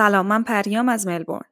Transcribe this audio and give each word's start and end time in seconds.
سلام 0.00 0.26
من 0.26 0.42
پریام 0.42 0.88
از 0.88 1.06
ملبورن. 1.06 1.48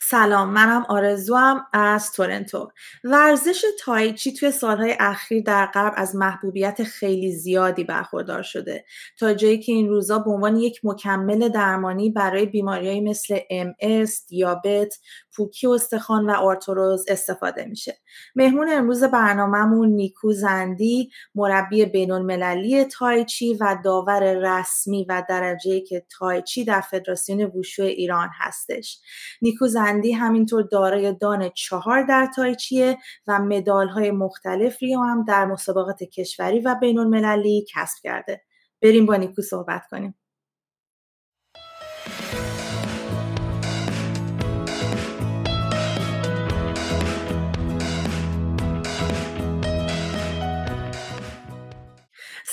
سلام 0.00 0.50
منم 0.50 0.86
آرزوام 0.88 1.66
از 1.72 2.12
تورنتو. 2.12 2.70
ورزش 3.04 3.64
تایچی 3.80 4.32
توی 4.32 4.50
سالهای 4.50 4.96
اخیر 5.00 5.42
در 5.42 5.66
غرب 5.66 5.92
از 5.96 6.16
محبوبیت 6.16 6.82
خیلی 6.82 7.32
زیادی 7.32 7.84
برخوردار 7.84 8.42
شده. 8.42 8.84
تا 9.18 9.34
جایی 9.34 9.58
که 9.58 9.72
این 9.72 9.88
روزا 9.88 10.18
به 10.18 10.30
عنوان 10.30 10.56
یک 10.56 10.80
مکمل 10.84 11.48
درمانی 11.48 12.10
برای 12.10 12.46
بیماریهایی 12.46 13.00
مثل 13.00 13.38
MS، 13.38 14.26
دیابت، 14.28 14.98
پوکی 15.36 15.66
استخوان 15.66 16.30
و 16.30 16.30
آرتروز 16.30 17.04
استفاده 17.08 17.64
میشه. 17.64 17.98
مهمون 18.36 18.68
امروز 18.72 19.04
برنامهمون 19.04 19.88
نیکو 19.88 20.32
زندی 20.32 21.10
مربی 21.34 21.84
بین 21.84 22.10
المللی 22.10 22.84
تایچی 22.84 23.54
و 23.54 23.78
داور 23.84 24.34
رسمی 24.34 25.06
و 25.08 25.22
درجه 25.28 25.80
که 25.80 26.06
تایچی 26.18 26.64
در 26.64 26.80
فدراسیون 26.80 27.44
ووشو 27.44 27.82
ایران 27.82 28.28
هستش. 28.32 29.00
نیکو 29.42 29.66
زندی 29.66 30.12
همینطور 30.12 30.62
دارای 30.62 31.12
دان 31.12 31.48
چهار 31.48 32.02
در 32.02 32.28
تایچیه 32.36 32.98
و 33.26 33.38
مدال 33.38 33.88
های 33.88 34.10
مختلفی 34.10 34.94
هم 34.94 35.24
در 35.28 35.44
مسابقات 35.44 36.02
کشوری 36.02 36.60
و 36.60 36.74
بین 36.80 36.98
المللی 36.98 37.66
کسب 37.74 37.98
کرده. 38.02 38.42
بریم 38.82 39.06
با 39.06 39.16
نیکو 39.16 39.42
صحبت 39.42 39.82
کنیم. 39.90 40.14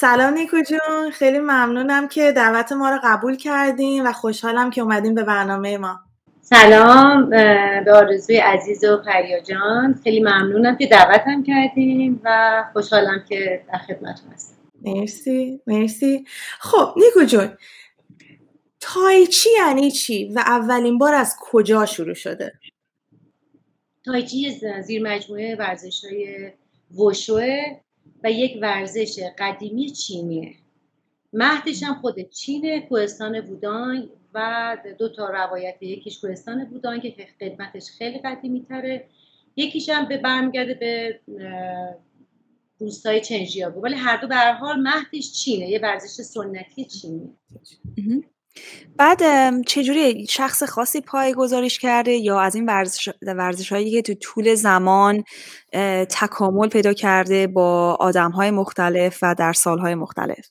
سلام 0.02 0.34
نیکو 0.34 0.58
جون. 0.62 1.12
خیلی 1.12 1.40
ممنونم 1.40 2.07
که 2.07 2.32
دعوت 2.32 2.71
ما 2.71 2.90
رو 2.90 2.99
قبول 3.04 3.35
کردیم 3.35 4.05
و 4.05 4.12
خوشحالم 4.12 4.70
که 4.70 4.82
اومدیم 4.82 5.16
به 5.16 5.24
برنامه 5.24 5.77
ما. 5.77 5.99
سلام 6.41 7.30
به 7.30 7.94
آرزوی 7.94 8.38
عزیز 8.38 8.84
و 8.84 8.98
پریا 8.98 9.40
جان. 9.40 9.99
خیلی 10.04 10.20
ممنونم 10.20 10.77
که 10.77 10.88
دعوتم 10.88 11.44
کردیم 11.44 12.22
و 12.24 12.63
خوشحالم 12.74 13.26
که 13.29 13.63
در 13.74 13.77
خدمتتون 13.77 14.32
هستم. 14.34 14.55
مرسی 14.82 15.62
مرسی. 15.68 16.26
خب 16.60 16.94
نیکو 16.98 17.24
جون 17.24 17.57
تایچی 18.79 19.49
یعنی 19.57 19.91
چی 19.91 20.34
و 20.34 20.40
اولین 20.40 20.98
بار 20.98 21.13
از 21.13 21.35
کجا 21.40 21.85
شروع 21.85 22.13
شده؟ 22.13 22.54
تایچی 24.05 24.60
زیر 24.84 25.04
مجموعه 25.04 25.55
ورزش 25.55 26.05
های 26.05 26.52
وشوه. 26.98 27.57
و 28.24 28.32
یک 28.32 28.60
ورزش 28.62 29.20
قدیمی 29.38 29.90
چینیه. 29.90 30.55
مهدش 31.34 31.84
هم 31.84 31.94
خود 31.94 32.30
چینه 32.30 32.80
کوهستان 32.80 33.41
بودان 33.41 34.10
و 34.34 34.78
دو 35.00 35.10
تا 35.10 35.30
روایت. 35.30 35.76
یکیش 35.82 36.20
کوهستان 36.20 36.66
بودان 36.66 37.00
که 37.00 37.28
خدمتش 37.40 37.84
خیلی 37.98 38.20
قدیمی 38.20 38.66
تره. 38.70 39.08
یکیش 39.55 39.90
هم 39.90 40.08
به 40.08 40.18
برمیگرده 40.18 40.74
به 40.74 41.20
روستای 42.80 43.22
چنجیابو 43.22 43.82
ولی 43.82 43.96
هر 43.96 44.18
دو 44.18 44.28
به 44.28 44.35
هر 44.35 44.52
حال 44.52 44.80
مهدش 44.80 45.32
چینه 45.32 45.70
یه 45.70 45.80
ورزش 45.80 46.24
سنتی 46.24 46.85
چینی 46.85 47.30
بعد 48.98 49.21
چجوری 49.66 50.27
شخص 50.27 50.63
خاصی 50.63 51.02
پای 51.02 51.34
گذاریش 51.34 51.80
کرده 51.80 52.12
یا 52.12 52.40
از 52.40 52.55
این 52.55 52.66
ورزش, 52.66 53.10
ورزش 53.21 53.71
هایی 53.71 53.91
که 53.91 54.02
تو 54.02 54.13
طول 54.13 54.55
زمان 54.55 55.24
تکامل 56.10 56.70
پیدا 56.70 56.94
کرده 56.94 57.48
با 57.48 57.98
آدم 57.99 58.32
های 58.32 58.52
مختلف 58.52 59.20
و 59.22 59.35
در 59.38 59.54
سالهای 59.54 59.96
مختلف؟ 59.96 60.49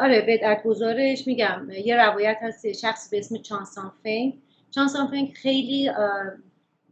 آره 0.00 0.26
بدعت 0.28 0.62
گزارش 0.62 1.26
میگم. 1.26 1.68
یه 1.84 1.96
روایت 1.96 2.36
هست 2.42 2.72
شخص 2.72 3.10
به 3.10 3.18
اسم 3.18 3.36
چانسان 3.42 3.92
فنگ. 4.02 4.34
چانسان 4.70 5.10
فنگ 5.10 5.32
خیلی 5.32 5.90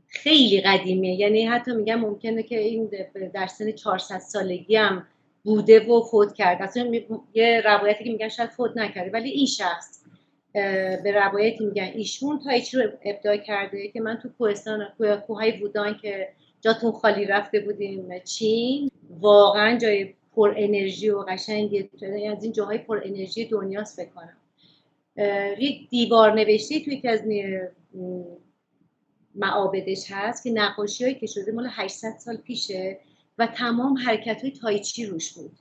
خیلی 0.06 0.60
قدیمیه. 0.60 1.14
یعنی 1.14 1.47
حتی 1.47 1.72
میگم 1.72 2.00
ممکنه 2.00 2.43
که 2.43 2.59
این 2.59 2.91
در 3.34 3.47
سن 3.47 3.72
400 3.72 4.19
سالگی 4.19 4.76
هم 4.76 5.06
بوده 5.44 5.80
و 5.80 6.03
فوت 6.03 6.34
کرده 6.34 6.64
اصلا 6.64 6.92
یه 7.34 7.62
روایتی 7.64 8.04
که 8.04 8.10
میگن 8.10 8.28
شاید 8.28 8.50
فوت 8.50 8.76
نکرده 8.76 9.10
ولی 9.10 9.30
این 9.30 9.47
شخص 9.47 10.03
به 11.03 11.12
روایتی 11.14 11.64
میگن. 11.64 11.91
ایشون 11.94 12.41
تایچی 12.44 12.76
رو 12.76 12.91
ابداع 13.04 13.36
کرده 13.36 13.88
که 13.88 14.00
من 14.00 14.19
تو 14.22 14.28
کوهستان 14.38 14.88
کوههای 15.26 15.52
بودان 15.52 15.98
که 16.02 16.28
جاتون 16.60 16.92
خالی 16.92 17.25
رفته 17.25 17.60
بودیم 17.60 18.19
چین 18.19 18.91
واقعا 19.20 19.78
جای 19.78 20.14
پر 20.36 20.54
انرژی 20.56 21.10
و 21.10 21.19
قشنگ 21.22 21.88
از 22.32 22.44
این 22.44 22.52
جاهای 22.52 22.78
پر 22.78 23.00
انرژی 23.04 23.44
دنیاست 23.44 23.97
فکر 23.97 24.10
کنم. 24.10 24.36
یک 25.58 25.88
دیوار 25.88 26.34
نوشته 26.34 26.81
توی 26.81 27.00
که 27.00 27.10
از 27.10 27.22
معابدش 29.34 30.10
هست 30.10 30.44
که 30.44 30.50
نقاشی 30.50 31.04
هایی 31.04 31.16
که 31.16 31.26
شده 31.26 31.52
مال 31.52 31.69
800 31.70 32.14
سال 32.19 32.36
پیشه. 32.36 32.98
و 33.38 33.47
تمام 33.47 33.98
حرکت 33.98 34.43
های 34.43 34.50
تایچی 34.50 35.06
روش 35.06 35.32
بود. 35.32 35.59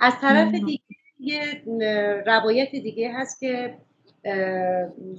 از 0.00 0.12
طرف 0.20 0.54
دیگه 0.54 0.80
یه 1.20 1.62
روایت 2.26 2.70
دیگه 2.70 3.12
هست 3.14 3.40
که 3.40 3.78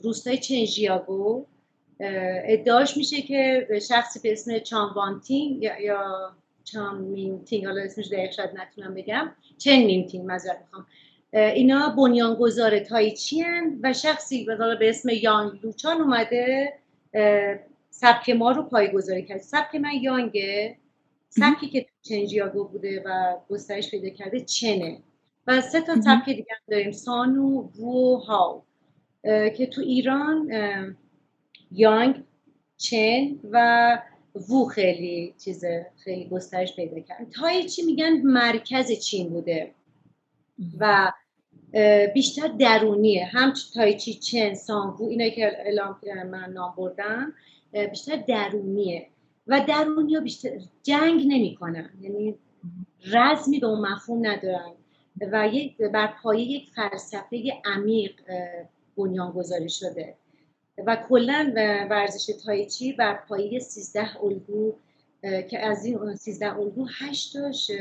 روستای 0.04 0.38
چنجیاگو 0.38 1.46
ادعاش 2.46 2.98
میشه 2.98 3.22
که 3.22 3.68
شخصی 3.88 4.20
به 4.20 4.32
اسم 4.32 4.60
چانوانتینگ 4.60 5.64
یا, 5.64 5.82
یا 5.82 6.32
چان 6.64 7.02
مینتینگ 7.02 7.66
حالا 7.66 7.82
اسمش 7.82 8.08
دقیق 8.08 8.32
شاید 8.32 8.50
نتونم 8.56 8.94
بگم. 8.94 9.32
چن 9.58 9.78
مینتینگ 9.84 10.32
معذرت 10.32 10.60
می‌خوام. 10.62 10.86
اینا 11.34 11.90
بنیانگذار 11.90 12.80
تایچی 12.80 13.44
و 13.84 13.94
شخصی 13.94 14.46
به 14.80 14.90
اسم 14.90 15.10
یانگ 15.10 15.60
لوچان 15.64 16.02
اومده 16.02 16.74
سبک 17.90 18.30
ما 18.30 18.52
رو 18.52 18.64
پایگذاری 18.64 19.26
کرد. 19.26 19.42
سبک 19.42 19.76
من 19.76 19.94
یانگه. 20.02 20.78
سبکی 21.34 21.68
که 21.70 21.86
چنجیاگو 22.02 22.64
بوده 22.64 23.04
و 23.06 23.38
گسترش 23.50 23.92
پیدا 23.92 24.10
کرده 24.10 24.42
چنه. 24.42 24.98
و 25.48 25.62
سه 25.62 25.82
تا 25.82 26.02
سبک 26.02 26.26
دیگه 26.26 26.46
داریم. 26.72 26.92
سان 26.92 27.39
و 27.39 27.62
وو 27.62 28.18
هاو. 28.18 28.64
که 29.58 29.66
تو 29.74 29.82
ایران 29.82 30.52
یانگ 31.72 32.24
چن 32.78 33.40
و 33.52 33.98
وو 34.50 34.66
خیلی 34.66 35.34
چیز 35.44 35.66
خیلی 36.04 36.30
گسترش 36.30 36.76
پیدا 36.76 37.00
کرد. 37.00 37.28
تای 37.32 37.70
چی 37.70 37.82
میگن 37.82 38.22
مرکز 38.22 38.92
چین 38.92 39.30
بوده. 39.30 39.72
و 40.80 41.12
بیشتر 42.14 42.48
درونیه. 42.48 43.26
هم 43.26 43.54
تایچی 43.74 44.14
چن 44.14 44.54
سانگو 44.54 45.10
اینا 45.10 45.30
که 45.30 45.46
اعلام 45.66 46.00
من 46.32 46.54
نام 46.54 46.74
بردم 46.78 47.34
بیشتر 47.92 48.16
درونیه. 48.16 49.08
و 49.52 49.66
درونیا 49.68 50.20
بیشتر 50.20 50.50
جنگ 50.84 51.22
نمی‌کنن. 51.28 51.90
یعنی 52.02 52.36
رزمی 53.06 53.60
به 53.60 53.68
اون 53.68 53.80
مفهوم 53.80 54.28
ندارن 54.28 54.72
و 55.32 55.48
یک 55.48 55.78
بر 55.78 56.14
پایه 56.24 56.46
یک 56.46 56.70
فلسفه 56.70 57.62
عمیق 57.66 58.12
بنیان 58.98 59.32
گذاری 59.32 59.70
شده. 59.70 60.16
و 60.88 61.06
کلا 61.10 61.54
ورزش 61.90 62.34
تایچی 62.46 62.94
بر 62.94 63.20
پایه 63.30 63.60
13 63.60 64.24
الگو 64.24 64.74
که 65.22 65.60
از 65.60 65.86
این 65.86 66.16
13 66.16 66.58
الگو 66.58 66.88
8 67.00 67.34
تاش 67.34 67.72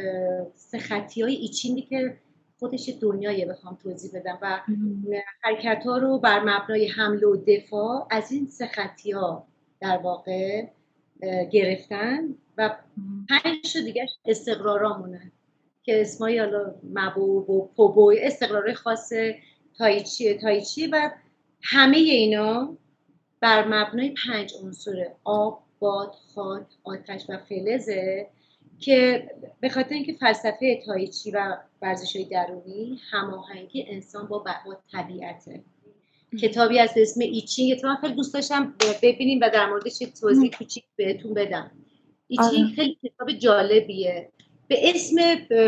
سه 0.55 0.79
خطی 0.79 1.23
های 1.23 1.35
ایچینی 1.35 1.83
که 1.83 2.17
خودش 2.59 2.91
دنیای 3.01 3.45
بخوام 3.45 3.79
توضیح 3.83 4.11
بدم. 4.15 4.39
و 4.43 4.61
حرکت 5.41 5.83
ها 5.87 5.99
رو 5.99 6.19
بر 6.19 6.41
مبنای 6.41 6.89
حمله 6.89 7.27
و 7.27 7.37
دفاع 7.37 8.09
از 8.11 8.33
این 8.33 8.47
سه 8.47 8.67
خطی 8.67 9.11
ها 9.11 9.47
در 9.81 9.97
واقع 9.97 10.67
گرفتن 11.51 12.35
و 12.59 12.77
پنج 13.29 13.79
دیگه 13.85 14.07
استقرارامونه 14.25 15.33
که 15.83 16.01
اسمایی 16.01 16.39
حالا 16.39 16.75
مبو 16.95 17.39
و 17.39 17.67
پوبوی 17.77 18.19
استقرار 18.21 18.73
خاص 18.73 19.13
تایچی 19.79 20.35
تایچی 20.35 20.87
و 20.87 21.11
همه 21.63 21.97
اینا 21.97 22.77
بر 23.41 23.69
مبنای 23.69 24.15
پنج 24.27 24.53
عنصر 24.65 25.07
آب 25.25 25.63
باد 25.79 26.15
خاک 26.35 26.67
آتش 26.85 27.25
و 27.29 27.39
فلزه 27.49 28.27
که 28.79 29.31
به 29.61 29.69
خاطر 29.69 29.95
اینکه 29.95 30.13
فلسفه 30.13 30.83
تایچی 30.87 31.31
و 31.31 31.57
ورزش 31.83 32.17
درونی 32.31 33.01
هماهنگی 33.11 33.87
انسان 33.89 34.27
با, 34.27 34.39
با 34.39 34.77
طبیعته. 34.93 35.63
کتابی 36.43 36.79
از 36.79 36.91
اسم 36.97 37.21
ایچینگ. 37.21 37.81
من 37.85 37.97
خیلی 37.97 38.15
دوست 38.15 38.35
داشتم 38.35 38.75
ببینیم 39.03 39.41
و 39.43 39.51
در 39.53 39.67
موردش 39.67 39.99
توضیح 40.21 40.51
کوچیک 40.59 40.85
بهتون 40.97 41.35
بدم. 41.35 41.71
ایچینگ 42.27 42.65
آره. 42.65 42.75
خیلی 42.75 42.99
کتاب 43.05 43.33
جالبیه. 43.33 44.29
به 44.69 44.91
اسم 44.91 45.17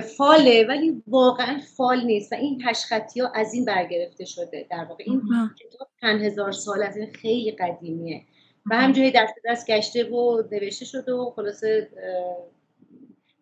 فاله 0.01 0.67
ولی 0.69 1.03
واقعا 1.07 1.61
فال 1.77 2.05
نیست 2.05 2.33
و 2.33 2.37
این 2.37 2.63
هشخطی 2.65 3.21
ها 3.21 3.29
از 3.35 3.55
این 3.55 3.65
برگرفته 3.65 4.25
شده. 4.25 4.67
در 4.71 4.85
واقع 4.85 5.05
این 5.07 5.23
کتاب 5.61 5.89
چند 6.01 6.23
هزار 6.23 6.53
سال 6.53 6.83
از 6.83 6.97
این 6.97 7.13
خیلی 7.13 7.51
قدیمیه. 7.51 8.23
و 8.71 8.77
همجوری 8.77 9.11
دست 9.11 9.35
دست 9.45 9.71
گشته 9.71 10.05
و 10.05 10.43
نوشته 10.53 10.85
شده 10.85 11.13
و 11.13 11.31
خلاصه 11.31 11.89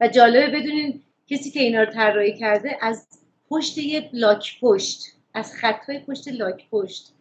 و 0.01 0.09
جالبه 0.09 0.59
بدونین 0.59 1.03
کسی 1.29 1.51
که 1.51 1.61
اینا 1.61 1.83
رو 1.83 1.93
طراحی 1.93 2.39
کرده 2.39 2.79
از 2.81 3.09
پشت 3.49 3.79
یه 3.79 4.11
لاک 4.13 4.61
پشت. 4.61 5.01
از 5.35 5.55
خطای 5.55 5.99
پشت 5.99 6.29
لاک 6.29 6.71
پشت. 6.71 7.13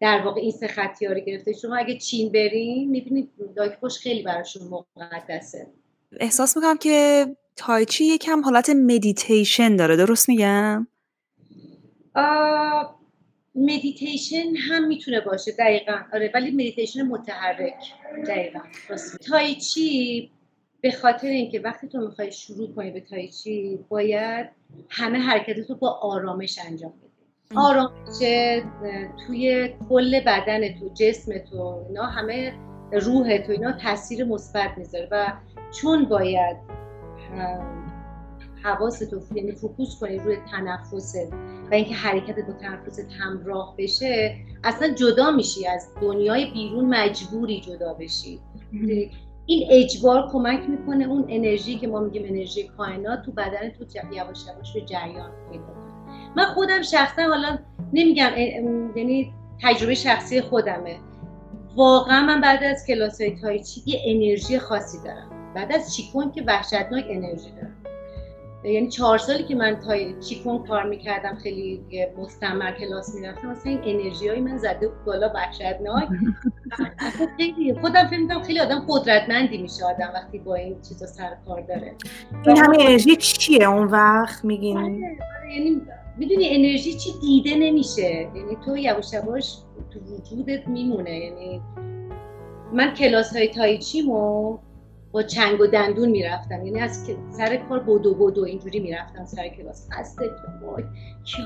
در 0.00 0.22
واقع 0.24 0.40
این 0.40 0.50
سه 0.50 0.66
خطی 0.66 1.06
ها 1.06 1.12
رو 1.12 1.20
گرفته. 1.20 1.52
شما 1.52 1.76
اگه 1.76 1.98
چین 1.98 2.32
برین 2.32 2.90
می‌بینید 2.90 3.30
خوش 3.80 3.98
خیلی 3.98 4.22
براشون 4.22 4.84
مقدسه. 4.96 5.66
احساس 6.20 6.56
می‌کنم 6.56 6.76
که 6.76 7.26
تایچی 7.56 8.04
یکم 8.04 8.44
حالت 8.44 8.70
مدیتیشن 8.70 9.76
داره. 9.76 9.96
درست 9.96 10.28
میگم؟ 10.28 10.86
مدیتیشن 13.54 14.56
هم 14.68 14.86
می‌تونه 14.86 15.20
باشه. 15.20 15.52
دقیقا. 15.52 15.98
آره 16.12 16.30
ولی 16.34 16.50
مدیتیشن 16.50 17.02
متحرک. 17.02 17.92
دقیقا. 18.26 18.60
تایچی 19.30 20.30
به 20.80 20.90
خاطر 20.90 21.28
اینکه 21.28 21.60
وقتی 21.60 21.88
تو 21.88 21.98
می‌خوای 21.98 22.32
شروع 22.32 22.74
کنی 22.74 22.90
به 22.90 23.00
تایچی 23.00 23.78
باید 23.88 24.48
همه 24.88 25.18
حرکتتو 25.18 25.74
با 25.74 25.90
آرامش 25.90 26.58
انجام 26.66 26.90
بدی. 26.90 27.05
آرامش 27.54 28.18
توی 29.26 29.74
کل 29.88 30.20
بدن 30.20 30.78
تو 30.78 30.88
جسم 30.94 31.32
تو 31.38 31.84
اینا 31.88 32.02
همه 32.02 32.52
روح 32.92 33.38
تو 33.38 33.52
اینا 33.52 33.72
تاثیر 33.72 34.24
مثبت 34.24 34.70
می‌ذاره 34.78 35.08
و 35.10 35.32
چون 35.80 36.04
باید 36.04 36.56
حواستو 38.62 39.20
یعنی 39.34 39.52
فوکوس 39.52 40.00
کنی 40.00 40.18
روی 40.18 40.36
تنفست 40.50 41.32
و 41.70 41.74
اینکه 41.74 41.94
حرکتت 41.94 42.46
با 42.46 42.52
تنفست 42.52 43.08
همراه 43.20 43.74
بشه 43.78 44.36
اصلا 44.64 44.88
جدا 44.88 45.30
میشی 45.30 45.66
از 45.66 45.88
دنیای 46.02 46.50
بیرون 46.50 46.84
مجبوری 46.84 47.60
جدا 47.60 47.94
بشی. 47.94 48.40
این 49.46 49.68
اجبار 49.70 50.28
کمک 50.32 50.68
می‌کنه 50.68 51.08
اون 51.08 51.24
انرژی 51.28 51.78
که 51.78 51.86
ما 51.86 52.00
میگیم 52.00 52.24
انرژی 52.24 52.68
کائنات 52.68 53.22
تو 53.22 53.32
بدن 53.32 53.70
تو 53.70 53.84
یواش 54.12 54.46
یواش 54.46 54.74
به 54.74 54.80
جریان 54.80 55.30
پیدا 55.50 55.95
من 56.36 56.44
خودم 56.44 56.82
شخصا 56.82 57.22
حالا 57.22 57.58
نمیگم 57.92 58.30
یعنی 58.96 59.32
تجربه 59.62 59.94
شخصی 59.94 60.40
خودمه. 60.40 60.96
واقعا 61.76 62.26
من 62.26 62.40
بعد 62.40 62.64
از 62.64 62.86
کلاس 62.86 63.20
های 63.20 63.36
تایچی 63.36 63.82
یه 63.86 64.00
انرژی 64.06 64.58
خاصی 64.58 64.98
دارم. 65.04 65.52
بعد 65.54 65.72
از 65.72 65.96
چیکون 65.96 66.32
که 66.32 66.42
وحشتناک 66.46 67.04
انرژی 67.08 67.50
دارم. 67.50 67.76
یعنی 68.64 68.88
چهار 68.88 69.18
سالی 69.18 69.42
که 69.42 69.54
من 69.54 69.80
تا 69.80 69.94
چیکون 70.28 70.66
کار 70.66 70.84
می‌کردم 70.84 71.38
خیلی 71.42 71.80
مستمر 72.18 72.72
کلاس 72.72 73.14
می‌رفتم 73.14 73.48
مثلا 73.48 73.72
این 73.72 73.80
انرژی 73.84 74.28
های 74.28 74.40
من 74.40 74.58
زده 74.58 74.90
بالا 75.06 75.32
وحشتناک. 75.34 76.08
خیلی 77.36 77.74
خودم 77.80 78.06
فکر 78.06 78.18
می‌کنم 78.18 78.42
خیلی 78.42 78.60
آدم 78.60 78.84
قدرتمندی 78.88 79.58
میشه 79.58 79.84
آدم 79.84 80.10
وقتی 80.14 80.38
با 80.38 80.54
این 80.54 80.76
چیزا 80.88 81.06
سر 81.06 81.36
کار 81.46 81.60
داره. 81.60 81.94
این 82.46 82.56
همه 82.56 82.76
انرژی 82.80 83.16
چیه 83.16 83.68
اون 83.68 83.86
وقت 83.86 84.44
میگین؟ 84.44 84.78
آره، 84.78 85.16
آره، 85.40 85.54
یعنی 85.54 85.82
می‌دونی 86.18 86.48
انرژی 86.50 86.94
چی 86.94 87.10
دیده 87.20 87.54
نمیشه. 87.56 88.30
یعنی 88.34 88.56
تو 88.64 88.76
یواش 88.76 89.12
یواش 89.12 89.56
تو 89.90 90.00
وجودت 90.00 90.68
میمونه. 90.68 91.18
یعنی 91.18 91.60
من 92.72 92.94
کلاس 92.94 93.36
های 93.36 93.48
تایچیمو 93.48 94.58
با 95.12 95.22
چنگ 95.22 95.60
و 95.60 95.66
دندون 95.66 96.08
می‌رفتم. 96.08 96.66
یعنی 96.66 96.80
از 96.80 97.10
سر 97.30 97.56
کار 97.56 97.80
بودو 97.80 98.14
بودو 98.14 98.44
اینجوری 98.44 98.80
می‌رفتم 98.80 99.24
سر 99.24 99.48
کلاس. 99.48 99.88
خسته 99.92 100.30
وای. 100.62 100.84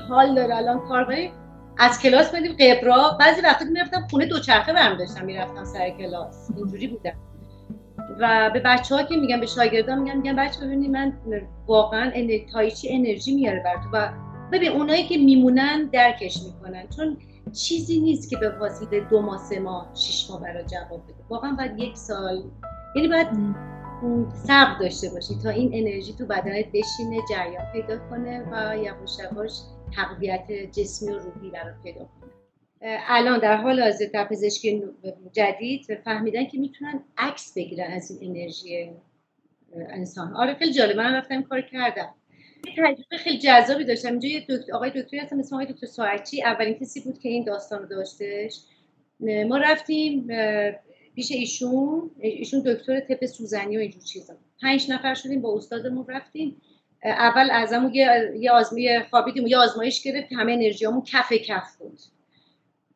حال 0.09 0.35
داره 0.35 0.55
الان 0.55 0.79
کار 0.79 1.03
بری 1.03 1.31
از 1.77 2.01
کلاس 2.01 2.33
میدیم 2.33 2.51
قبرا. 2.59 3.17
بعضی 3.19 3.41
وقتا 3.41 3.65
می‌رفتم 3.65 4.07
خونه 4.11 4.25
دوچرخه 4.25 4.73
برم 4.73 4.97
داشتم. 4.97 5.25
می‌رفتم 5.25 5.63
سر 5.63 5.89
کلاس. 5.89 6.49
اینجوری 6.57 6.87
بودم. 6.87 7.13
و 8.19 8.51
به 8.53 8.59
بچه 8.65 8.95
ها 8.95 9.03
که 9.03 9.15
میگم 9.15 9.39
به 9.39 9.45
شاگردان 9.45 10.01
میگم 10.01 10.17
میگم 10.17 10.35
بچه 10.35 10.65
ببینید 10.65 10.91
من 10.91 11.13
واقعا 11.67 12.11
تایچی 12.53 12.95
انرژی 12.95 13.35
میاره 13.35 13.63
بر 13.63 13.75
و 13.93 14.09
ببین 14.51 14.71
اونایی 14.71 15.07
که 15.07 15.17
میمونن 15.17 15.89
درکش 15.93 16.37
می‌کنن. 16.43 16.87
چون 16.95 17.17
چیزی 17.53 17.99
نیست 17.99 18.29
که 18.29 18.37
به 18.37 18.49
واسطه 18.49 18.99
دو 18.99 19.21
ماه 19.21 19.37
سه 19.37 19.59
ماه 19.59 19.91
شش 19.95 20.29
ماه 20.29 20.41
برای 20.41 20.63
جواب 20.63 21.03
بده. 21.03 21.23
واقعا 21.29 21.51
باید 21.51 21.79
یک 21.79 21.97
سال 21.97 22.43
یعنی 22.95 23.07
باید 23.07 23.27
صبر 24.33 24.79
داشته 24.79 25.09
باشی 25.09 25.33
تا 25.43 25.49
این 25.49 25.71
انرژی 25.73 26.13
تو 26.13 26.25
بدنت 26.25 26.65
بشینه 26.65 27.17
جریان 27.29 27.65
پیدا 27.73 28.09
کنه 28.09 28.43
و 28.51 28.77
یواش 28.77 29.17
یواش 29.19 29.51
تقویت 29.95 30.51
جسمی 30.71 31.13
و 31.13 31.19
روحی 31.19 31.49
برات 31.49 31.75
پیدا 31.83 31.99
کنه. 31.99 32.31
الان 33.07 33.39
در 33.39 33.57
حال 33.57 33.81
حاضر 33.81 34.05
در 34.13 34.25
پزشکی 34.25 34.83
جدید 35.31 35.85
فهمیدن 36.05 36.45
که 36.45 36.59
می‌تونن 36.59 37.03
عکس 37.17 37.53
بگیرن 37.55 37.91
از 37.91 38.11
این 38.11 38.31
انرژی 38.31 38.91
انسان. 39.75 40.35
آره 40.35 40.53
خیلی 40.53 40.73
جالب. 40.73 40.97
من 40.97 41.13
رفتم 41.13 41.41
کار 41.41 41.61
کردم. 41.61 42.15
تجربه 42.61 43.17
خیلی 43.17 43.37
جذابی 43.37 43.83
داشتم. 43.83 44.09
اینجا 44.09 44.29
یه 44.29 44.45
دکتر 44.49 44.73
آقای 44.73 44.89
دکتری 44.89 45.19
هستم 45.19 45.39
اسم 45.39 45.55
آقای 45.55 45.73
دکتر 45.73 45.87
ساعتی. 45.87 46.43
اولین 46.43 46.73
کسی 46.73 47.01
بود 47.01 47.19
که 47.19 47.29
این 47.29 47.43
داستان 47.43 47.79
رو 47.81 47.85
داشتش. 47.87 48.59
ما 49.19 49.57
رفتیم 49.57 50.27
پیش 51.15 51.31
ایشون. 51.31 52.11
ایشون 52.19 52.59
دکتر 52.65 52.99
تپ 52.99 53.25
سوزنی 53.25 53.77
و 53.77 53.79
اینجور 53.79 54.01
چیزا. 54.01 54.33
پنج 54.61 54.91
نفر 54.91 55.13
شدیم 55.13 55.41
با 55.41 55.57
استادمون 55.57 56.05
رفتیم. 56.07 56.61
اول 57.03 57.49
ازمون 57.51 57.93
یه 57.93 58.31
یه 58.39 58.51
آزمایش 58.51 59.01
خوابیدیم 59.09 59.47
یه 59.47 59.57
آزمایش 59.57 60.03
گرفت. 60.03 60.33
همه 60.33 60.53
انرژیامون 60.53 61.01
کف 61.01 61.33
کف 61.33 61.75
بود. 61.75 61.99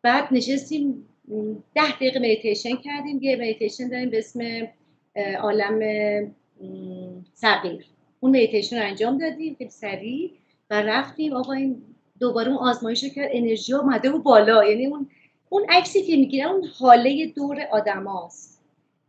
بعد 0.01 0.27
نشستیم 0.31 1.05
ده 1.75 1.91
دقیقه 1.95 2.19
مدیتیشن 2.19 2.75
کردیم. 2.75 3.21
یه 3.21 3.35
مدیتیشن 3.35 3.89
داریم 3.89 4.09
به 4.09 4.17
اسم 4.17 4.67
عالم 5.41 5.79
صغیر 7.33 7.85
اون 8.25 8.35
مدیتیشن 8.35 8.77
رو 8.77 8.87
انجام 8.87 9.17
دادیم 9.17 9.55
خیلی 9.57 9.69
سریع 9.69 10.31
و 10.69 10.81
رفتیم. 10.81 11.33
آقا 11.33 11.53
این 11.53 11.81
دوباره 12.19 12.47
اون 12.47 12.57
آزمایش 12.57 13.03
رو 13.03 13.09
کرد 13.09 13.29
انرژی 13.33 13.73
اومده 13.73 14.09
و 14.09 14.19
بالا. 14.19 14.65
یعنی 14.65 14.85
اون 14.85 15.09
اون 15.49 15.65
عکسی 15.69 16.03
که 16.03 16.15
می‌گیرن 16.17 16.47
اون 16.47 16.63
هاله 16.79 17.25
دور 17.25 17.67
آدماست. 17.71 18.61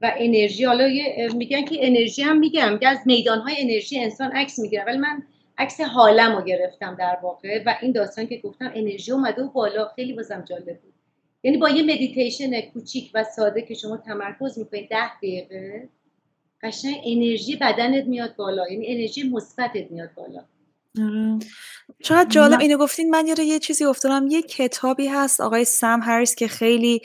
و 0.03 0.13
انرژی 0.17 0.65
حالا 0.65 0.89
میگن 1.35 1.65
که 1.65 1.87
انرژی 1.87 2.23
هم 2.23 2.39
میگم 2.39 2.79
که 2.81 2.89
از 2.89 2.99
میدان 3.07 3.39
های 3.39 3.55
انرژی 3.59 4.01
انسان 4.01 4.33
عکس 4.33 4.59
می‌گیره. 4.59 4.85
ولی 4.85 4.99
من 4.99 5.23
عکس 5.59 5.81
هاله‌م 5.81 6.37
رو 6.37 6.45
گرفتم 6.45 6.97
در 6.99 7.19
واقع 7.23 7.63
و 7.67 7.75
این 7.83 7.93
داستان 7.93 8.27
که 8.27 8.37
گفتم 8.37 8.73
انرژی 8.75 9.13
اومده 9.13 9.43
و 9.43 9.49
بالا. 9.49 9.89
خیلی 9.97 10.13
بازم 10.13 10.45
جالب 10.49 10.81
بود. 10.81 10.95
یعنی 11.43 11.57
با 11.57 11.69
یه 11.69 11.83
مدیتیشن 11.83 12.61
کوچیک 12.61 13.11
و 13.15 13.25
ساده 13.25 13.63
که 13.63 13.75
شما 13.75 13.97
تمرکز 13.97 14.59
می‌کنید 14.59 14.89
ده 14.89 15.17
دقیقه. 15.17 15.89
قشنگ 16.67 16.95
انرژی 17.05 17.57
بدنت 17.57 18.07
میاد 18.07 18.37
بالا 18.37 18.63
یعنی 18.71 18.87
انرژی 18.87 19.23
مثبتت 19.23 19.91
میاد 19.91 20.11
بالا. 20.17 20.45
آره. 21.01 21.39
چقدر 22.03 22.29
جالب 22.29 22.61
اینو 22.61 22.77
گفتین 22.79 23.11
من 23.11 23.27
یاد 23.27 23.39
یه 23.39 23.59
چیزی 23.59 23.85
افتادم 23.85 24.27
یه 24.27 24.43
کتابی 24.43 25.07
هست 25.07 25.41
آقای 25.41 25.65
سم 25.65 26.01
هریس 26.03 26.35
که 26.35 26.49
خیلی 26.49 27.03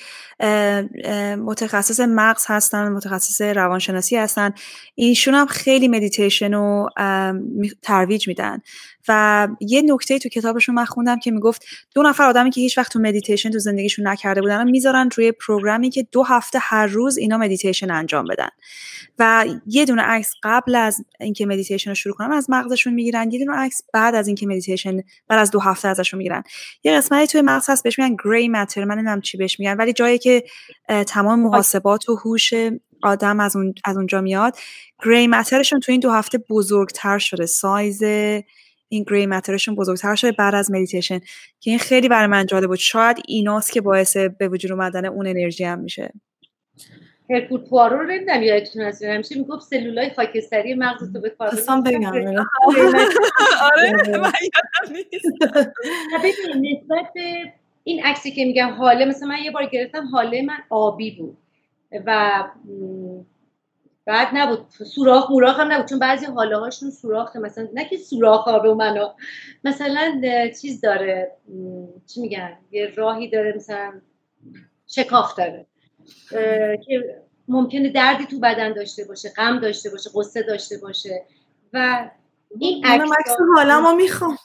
متخصص 1.37 1.99
مغز 1.99 2.45
هستن 2.47 2.89
متخصص 2.89 3.41
روانشناسی 3.41 4.15
هستن. 4.15 4.53
ایشون 4.95 5.33
هم 5.33 5.45
خیلی 5.45 5.87
مدیتیشن 5.87 6.53
رو 6.53 6.89
ترویج 7.81 8.27
میدن. 8.27 8.61
و 9.07 9.47
یه 9.59 9.81
نکته 9.81 10.19
تو 10.19 10.29
کتابشون 10.29 10.75
من 10.75 10.85
خوندم 10.85 11.19
که 11.19 11.31
می‌گفت 11.31 11.65
دو 11.95 12.03
نفر 12.03 12.23
آدمی 12.23 12.51
که 12.51 12.61
هیچ 12.61 12.77
وقت 12.77 12.93
تو 12.93 12.99
مدیتیشن 12.99 13.51
تو 13.51 13.59
زندگیشون 13.59 14.07
نکرده 14.07 14.41
بودن 14.41 14.69
می‌ذارن 14.69 15.09
روی 15.15 15.31
program 15.31 15.82
ی 15.82 15.89
که 15.89 16.07
دو 16.11 16.23
هفته 16.23 16.59
هر 16.61 16.87
روز 16.87 17.17
اینا 17.17 17.37
مدیتیشن 17.37 17.91
انجام 17.91 18.25
بدن. 18.25 18.49
و 19.19 19.45
یه 19.67 19.85
دونه 19.85 20.01
عکس 20.01 20.33
قبل 20.43 20.75
از 20.75 21.05
اینکه 21.19 21.45
مدیتیشن 21.45 21.91
رو 21.91 21.95
شروع 21.95 22.15
کنن 22.15 22.31
از 22.31 22.49
مغزشون 22.49 22.93
می‌گیرن. 22.93 23.31
یه 23.31 23.45
دونه 23.45 23.57
عکس 23.57 23.81
بعد 23.93 24.15
از 24.15 24.27
اینکه 24.27 24.47
مدیتیشن 24.47 24.97
بعد 25.27 25.39
از 25.39 25.51
دو 25.51 25.59
هفته 25.59 25.87
ازشون 25.87 26.17
می‌گیرن. 26.17 26.43
یه 26.83 26.97
قسمتی 26.97 27.27
توی 27.27 27.41
مغز 27.41 27.69
هست 27.69 27.83
بهش 27.83 27.99
میگن 27.99 28.15
gray 28.25 28.47
matter 28.47 28.83
من 28.85 28.95
نمی‌دونم 28.95 29.21
چی 29.21 29.37
بهش 29.37 29.59
میگن 29.59 29.77
ولی 29.77 29.93
جایی 29.93 30.17
که 30.17 30.43
تمام 31.07 31.39
محاسبات 31.39 32.09
و 32.09 32.15
هوش 32.15 32.53
آدم 33.03 33.39
از, 33.39 33.55
اون، 33.55 33.73
از 33.85 33.97
اونجا 33.97 34.21
میاد 34.21 34.57
gray 35.05 35.27
matter 35.27 35.59
شون 35.59 35.79
تو 35.79 35.91
این 35.91 36.01
دو 36.01 36.11
هفته 36.11 36.37
بزرگتر 36.37 37.17
شده. 37.17 37.45
سایز 37.45 38.03
این 38.91 39.03
گری 39.03 39.25
ماترشون 39.25 39.75
بزرگتر 39.75 40.15
شده 40.15 40.31
بعد 40.31 40.55
از 40.55 40.71
مدیتیشن 40.71 41.19
که 41.59 41.69
این 41.69 41.79
خیلی 41.79 42.09
برای 42.09 42.27
من 42.27 42.45
جالب 42.45 42.67
بود. 42.67 42.77
شاید 42.77 43.17
ایناست 43.27 43.71
که 43.71 43.81
باعث 43.81 44.17
به 44.17 44.47
وجود 44.47 44.71
اومدن 44.71 45.05
اون 45.05 45.27
انرژی 45.27 45.63
هم 45.63 45.79
میشه. 45.79 46.13
هرکول 47.29 47.61
پوارو 47.61 47.97
رو 47.97 48.07
نمی‌دونم 48.07 48.43
یادتون 48.43 48.81
هست؟ 48.81 49.03
همیشه 49.03 49.37
می‌گفت 49.37 49.67
سلولای 49.67 50.09
خاکستری 50.09 50.73
مغز 50.73 51.13
تو 51.13 51.21
به 51.21 51.29
کار 51.29 51.49
بگم 51.85 52.05
آره, 52.05 52.45
آره، 53.61 53.91
نسبت 56.61 57.13
به 57.13 57.53
این 57.83 58.03
عکسی 58.03 58.31
که 58.31 58.45
میگم 58.45 58.69
حاله 58.69 59.05
مثلا 59.05 59.27
من 59.27 59.39
یه 59.43 59.51
بار 59.51 59.65
گرفتم 59.65 60.05
حاله 60.05 60.41
من 60.41 60.57
آبی 60.69 61.11
بود. 61.11 61.37
و 62.05 62.43
بعد 64.05 64.27
نبود. 64.33 64.65
سوراخ 64.69 65.31
موراخ 65.31 65.59
هم 65.59 65.71
نبود. 65.71 65.87
چون 65.87 65.99
بعضی 65.99 66.25
حاله 66.25 66.57
هاشون 66.57 66.89
سوراخه. 66.91 67.39
مثلا 67.39 67.67
نه 67.73 67.89
که 67.89 67.97
سوراخ 67.97 68.47
آبه 68.47 68.73
منو 68.73 69.07
مثلا 69.63 70.21
چیز 70.61 70.81
داره. 70.81 71.31
چی 72.07 72.21
میگن؟ 72.21 72.57
یه 72.71 72.93
راهی 72.95 73.29
داره. 73.29 73.53
مثلا 73.55 74.01
شکاف 74.87 75.35
داره. 75.35 75.65
که 76.85 77.21
ممکنه 77.47 77.89
دردی 77.89 78.25
تو 78.25 78.39
بدن 78.39 78.73
داشته 78.73 79.05
باشه 79.05 79.29
غم 79.37 79.59
داشته 79.59 79.89
باشه 79.89 80.09
قصه 80.15 80.41
داشته 80.43 80.77
باشه. 80.77 81.25
و 81.73 82.09
این 82.59 82.85
عکس 82.85 83.11
حالا 83.55 83.81
ما 83.81 83.93
می‌خوام. 83.93 84.37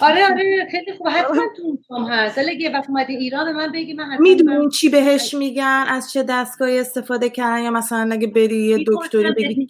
آره 0.00 0.24
آره 0.24 0.68
خیلی 0.70 0.92
خوب. 0.98 1.08
حتما 1.08 1.42
تو 1.56 1.78
اون 1.88 2.06
هست. 2.06 2.38
ولی 2.38 2.50
اگه 2.50 2.70
وقت 2.70 2.88
اومدی 2.88 3.16
ایران 3.16 3.52
من 3.52 3.72
بگی 3.72 3.94
من 3.94 4.04
حتما 4.04 4.18
می‌دونین 4.18 4.70
چی 4.70 4.88
بهش 4.88 5.34
میگن؟ 5.34 5.84
از 5.88 6.12
چه 6.12 6.22
دستگاهی 6.22 6.78
استفاده 6.78 7.30
کردن؟ 7.30 7.62
یا 7.62 7.70
مثلا 7.70 8.08
اگه 8.12 8.26
بری 8.26 8.56
یه 8.56 8.84
دکتری 8.86 9.32
بگی 9.32 9.68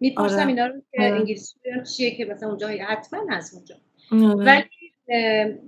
می‌پرسم 0.00 0.34
آره. 0.34 0.46
اینا 0.46 0.66
رو 0.66 0.72
که 0.92 1.02
آره. 1.02 1.12
انگلیسی 1.12 1.54
چیه 1.96 2.16
که 2.16 2.24
مثلا 2.24 2.48
اونجا 2.48 2.68
حتما 2.68 3.20
هست 3.30 3.54
اونجا. 3.54 3.74
آره. 4.12 4.44
ولی 4.46 4.64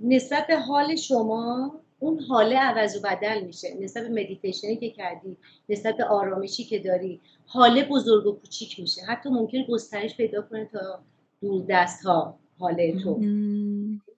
نسبت 0.03 0.47
به 0.47 0.59
حال 0.59 0.95
شما 0.95 1.79
اون 1.99 2.19
حاله 2.19 2.57
عوض 2.57 2.97
و 2.97 2.99
بدل 2.99 3.41
میشه. 3.41 3.67
نسبت 3.81 4.03
به 4.03 4.09
مدیتیشنی 4.09 4.77
که 4.77 4.89
کردی 4.89 5.37
نسبت 5.69 5.97
به 5.97 6.05
آرامشی 6.05 6.63
که 6.63 6.79
داری 6.79 7.21
حاله 7.45 7.83
بزرگ 7.83 8.27
و 8.27 8.31
کوچیک 8.31 8.79
میشه. 8.79 9.01
حتی 9.01 9.29
ممکن 9.29 9.63
گسترش 9.69 10.17
پیدا 10.17 10.41
کنه 10.41 10.69
تا 10.73 10.79
دور 11.41 11.65
دست 11.69 12.05
ها 12.05 12.39
حاله 12.59 12.93
تو 13.03 13.25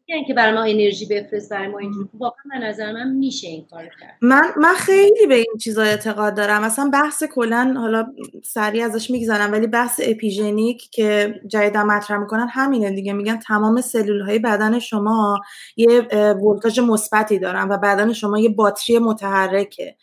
یعنی 0.07 0.25
که 0.25 0.33
برای 0.33 0.53
ما 0.53 0.61
انرژی 0.61 1.05
بفرست 1.05 1.49
برای 1.49 1.67
ما 1.67 1.79
اینجوری. 1.79 2.09
واقعا 2.13 2.43
من 2.45 2.67
نظر 2.67 2.91
من 2.91 3.07
میشه 3.07 3.47
این 3.47 3.65
کار 3.71 3.83
کرد. 3.83 4.17
من 4.21 4.43
من 4.57 4.73
خیلی 4.73 5.27
به 5.27 5.35
این 5.35 5.53
چیزا 5.61 5.81
اعتقاد 5.81 6.35
دارم. 6.35 6.63
مثلا 6.63 6.89
بحث 6.93 7.23
کلا 7.23 7.75
حالا 7.77 8.05
سریع 8.43 8.85
ازش 8.85 9.11
میگذرم 9.11 9.51
ولی 9.51 9.67
بحث 9.67 10.01
اپیژنیک 10.03 10.89
که 10.91 11.35
جدیدا 11.47 11.83
مطرح 11.83 12.17
می‌کنن 12.17 12.47
همینه 12.47 12.91
دیگه. 12.91 13.13
میگن 13.13 13.39
تمام 13.39 13.81
سلول 13.81 14.21
های 14.21 14.39
بدن 14.39 14.79
شما 14.79 15.39
یه 15.77 16.01
ولتاژ 16.33 16.79
مثبتی 16.79 17.39
دارن 17.39 17.67
و 17.69 17.77
بدن 17.77 18.13
شما 18.13 18.39
یه 18.39 18.49
باتری 18.49 18.99
متحرکه. 18.99 19.95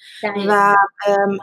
و 0.48 0.76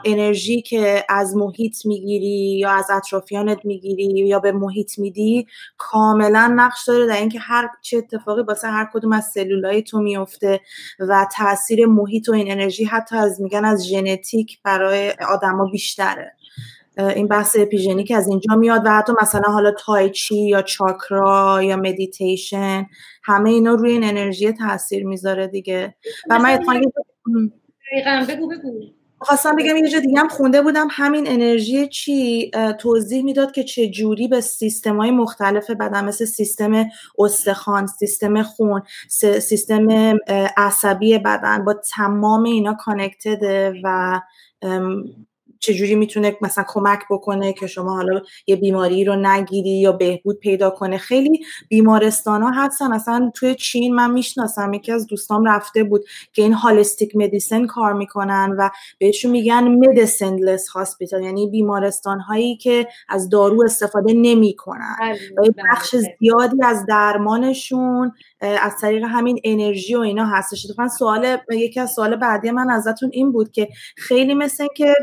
انرژی 0.04 0.62
که 0.62 1.04
از 1.08 1.36
محیط 1.36 1.86
می‌گیری 1.86 2.58
یا 2.58 2.70
از 2.70 2.90
اطرافیانت 2.90 3.58
می‌گیری 3.64 4.04
یا 4.04 4.38
به 4.38 4.52
محیط 4.52 4.98
میدی 4.98 5.46
کاملا 5.78 6.52
نقش 6.56 6.88
داره 6.88 7.06
در 7.06 7.16
اینکه 7.16 7.38
هر 7.38 7.68
چه 7.82 7.96
اتفاقی 7.96 8.42
واسه 8.50 8.68
هر 8.68 8.88
کدوم 8.92 9.12
از 9.12 9.24
سلولای 9.24 9.82
تو 9.82 9.98
میفته 9.98 10.60
و 10.98 11.26
تاثیر 11.36 11.86
محیط 11.86 12.28
و 12.28 12.32
این 12.32 12.52
انرژی 12.52 12.84
حتی 12.84 13.16
از 13.16 13.40
میگن 13.40 13.64
از 13.64 13.88
ژنتیک 13.88 14.62
برای 14.62 15.14
آدما 15.28 15.64
بیشتره. 15.72 16.32
این 16.98 17.28
بحث 17.28 17.56
epigenetic 17.60 18.12
از 18.16 18.28
اینجا 18.28 18.56
میاد 18.56 18.82
و 18.84 18.90
حتی 18.90 19.12
مثلا 19.22 19.52
حالا 19.52 19.70
تایچی 19.70 20.48
یا 20.48 20.62
چاکرا 20.62 21.62
یا 21.62 21.76
مدیتیشن 21.76 22.86
همه 23.24 23.50
اینا 23.50 23.74
روی 23.74 23.92
این 23.92 24.04
انرژی 24.04 24.52
تاثیر 24.52 25.06
می‌ذاره 25.06 25.46
دیگه. 25.46 25.94
و 26.30 26.38
من 26.38 26.56
بگو 28.28 28.48
بگو. 28.48 28.99
خواستم 29.22 29.56
بگم 29.56 29.76
یه 29.76 30.00
دیگه 30.00 30.18
هم 30.18 30.28
خونده 30.28 30.62
بودم. 30.62 30.88
همین 30.90 31.24
انرژی 31.28 31.88
چی؟ 31.88 32.50
توضیح 32.78 33.24
می‌داد 33.24 33.52
که 33.52 33.64
چه 33.64 33.88
جوری 33.88 34.28
به 34.28 34.40
سیستم 34.40 34.96
های 34.96 35.10
مختلف 35.10 35.70
بدن 35.70 36.04
مثل 36.04 36.24
سیستم 36.24 36.84
استخوان 37.18 37.86
سیستم 37.86 38.42
خون 38.42 38.82
سیستم 39.40 39.88
عصبی 40.56 41.18
بدن 41.18 41.64
با 41.64 41.74
تمام 41.74 42.42
اینا 42.44 42.74
کانکتده 42.74 43.74
و 43.84 44.20
چجوری 45.60 45.94
می‌تونه 45.94 46.36
مثلا 46.40 46.64
کمک 46.68 47.00
بکنه 47.10 47.52
که 47.52 47.66
شما 47.66 47.94
حالا 47.96 48.20
یه 48.46 48.56
بیماری 48.56 49.04
رو 49.04 49.16
نگیری 49.16 49.80
یا 49.80 49.92
بهبود 49.92 50.38
پیدا 50.38 50.70
کنه؟ 50.70 50.98
خیلی 50.98 51.40
بیمارستان 51.68 52.42
ها 52.42 52.50
هستن. 52.50 52.92
اصلا 52.92 53.30
توی 53.34 53.54
چین 53.54 53.94
من 53.94 54.10
می‌شناسم 54.10 54.72
یکی 54.72 54.92
از 54.92 55.06
دوستام 55.06 55.44
رفته 55.44 55.84
بود 55.84 56.04
که 56.32 56.42
این 56.42 56.52
هالستیک 56.52 57.16
مدیسن 57.16 57.66
کار 57.66 57.92
می‌کنن 57.92 58.56
و 58.58 58.68
بهشون 58.98 59.30
میگن 59.30 59.64
مدیسنلس 59.68 60.68
هاسپیتال 60.68 61.22
یعنی 61.22 61.50
بیمارستان 61.50 62.20
هایی 62.20 62.56
که 62.56 62.88
از 63.08 63.28
دارو 63.28 63.64
استفاده 63.64 64.12
نمی‌کنن. 64.12 64.96
بله، 65.00 65.18
و 65.48 65.52
بخش 65.70 65.94
بله. 65.94 66.16
زیادی 66.20 66.56
از 66.64 66.86
درمانشون 66.86 68.12
از 68.40 68.76
طریق 68.80 69.04
همین 69.04 69.40
انرژی 69.44 69.94
و 69.94 70.00
اینا 70.00 70.26
هستش. 70.26 70.66
اتفاقا 70.66 70.88
سوال 70.88 71.38
یکی 71.50 71.80
از 71.80 71.92
سوال 71.92 72.16
بعدی 72.16 72.50
من 72.50 72.70
ازتون 72.70 73.10
این 73.12 73.32
بود 73.32 73.52
که 73.52 73.68
خیلی 73.96 74.34
مثل 74.34 74.66
که 74.76 74.94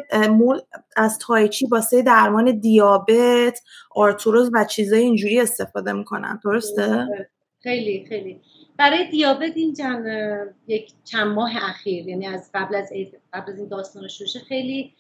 از 0.95 1.19
تایچی 1.19 1.67
واسه 1.67 2.01
درمان 2.01 2.59
دیابت 2.59 3.59
آرتوروز 3.95 4.49
و 4.53 4.65
چیزای 4.65 5.01
اینجوری 5.01 5.39
استفاده 5.39 5.93
می‌کنن. 5.93 6.39
درسته؟ 6.43 7.07
خیلی 7.63 8.05
خیلی. 8.09 8.41
برای 8.77 9.09
دیابت 9.09 9.51
این 9.55 9.73
چند 9.73 10.05
یک 10.67 10.91
چند 11.03 11.27
ماه 11.27 11.51
اخیر 11.69 12.07
یعنی 12.07 12.27
از 12.27 12.49
قبل 12.53 12.75
از 12.75 12.89
قبل 13.33 13.51
از 13.51 13.59
این 13.59 13.67
داستان 13.67 14.07
شوشه 14.07 14.39
خیلی 14.39 14.93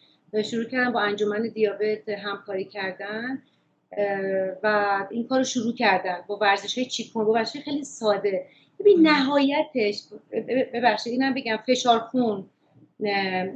شروع 0.45 0.63
کردن 0.63 0.91
با 0.91 1.01
انجمن 1.01 1.41
دیابت 1.53 2.09
همکاری 2.09 2.65
کردن. 2.65 3.43
و 4.63 5.07
این 5.11 5.27
کار 5.27 5.37
رو 5.37 5.43
شروع 5.43 5.73
کردن. 5.73 6.17
با 6.27 6.37
ورزش 6.37 6.77
های 6.77 6.87
چیکون 6.87 7.25
با 7.25 7.31
ورزش 7.31 7.59
خیلی 7.59 7.83
ساده. 7.83 8.45
ببین 8.79 9.07
نهایتش 9.07 10.03
ببخشید 10.73 11.13
اینم 11.13 11.33
بگم 11.33 11.57
فشار 11.67 11.99
خون 11.99 12.45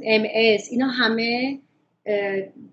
ام 0.04 0.22
اینا 0.70 0.86
همه 0.86 1.58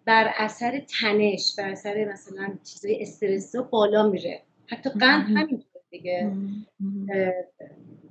بر 0.05 0.33
اثر 0.37 0.79
تنش 0.99 1.55
بر 1.57 1.69
اثر 1.69 2.05
مثلا 2.05 2.53
چیزای 2.63 3.01
استرس 3.01 3.55
بالا 3.55 4.09
میره. 4.09 4.41
حتی 4.67 4.89
قند 4.89 5.37
همینطور 5.37 5.81
دیگه. 5.89 6.31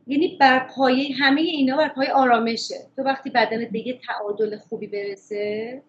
یعنی 0.07 0.37
بر 0.40 0.67
پایه 0.76 1.17
همه 1.17 1.40
اینا 1.40 1.76
بر 1.76 1.88
پایه 1.88 2.12
آرامشه. 2.12 2.75
تو 2.97 3.02
وقتی 3.02 3.31
بدنت 3.31 3.71
به 3.71 3.87
یه 3.87 3.99
تعادل 4.07 4.57
خوبی 4.57 4.87
برسه 4.87 5.83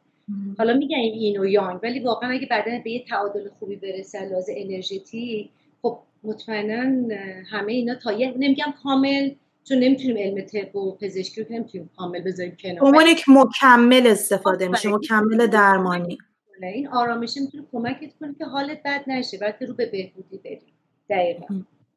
حالا 0.58 0.74
میگن 0.74 0.98
این 0.98 1.40
و 1.40 1.46
یانگ 1.46 1.80
ولی 1.84 2.00
واقعا 2.00 2.30
اگه 2.30 2.48
بدنت 2.52 2.84
به 2.84 2.92
یه 2.92 3.06
تعادل 3.06 3.50
خوبی 3.60 3.76
برسه 3.76 4.30
لازم 4.30 4.54
انرژیتی 4.56 5.50
خب 5.82 6.00
مطمئنا 6.24 7.08
همه 7.52 7.74
اینا 7.74 7.96
تا 7.96 8.12
یه 8.12 8.34
نمیگم 8.38 8.74
کامل 8.84 9.32
چون 9.64 9.78
نمی‌تونیم 9.78 10.18
علم 10.18 10.42
طب 10.42 10.76
و 10.76 10.98
پزشکی 11.02 11.44
رو 11.44 11.54
نمی‌تونیم 11.54 11.90
کامل 11.98 12.22
بذاریم 12.22 12.58
کنار. 12.60 12.84
اون 12.84 13.08
یک 13.08 13.24
مکمل 13.28 14.08
استفاده 14.08 14.68
میشه 14.68 14.90
مکمل 14.90 15.48
درمانی. 15.48 16.18
این 16.62 16.88
آرامش 16.88 17.38
می‌تونه 17.38 17.64
کمکت 17.72 18.12
کنه 18.20 18.36
که 18.38 18.46
حالت 18.46 18.84
بد 18.86 19.04
نشه 19.08 19.38
بلکه 19.38 19.66
رو 19.66 19.74
به 19.74 19.86
بهبودی 19.86 20.38
بری 20.38 20.62
دقیقا. 21.10 21.46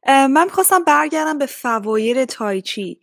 من 0.09 0.49
خواستم 0.49 0.85
برگردم 0.85 1.39
به 1.39 1.47
فوایر 1.47 2.25
تایچی 2.25 3.01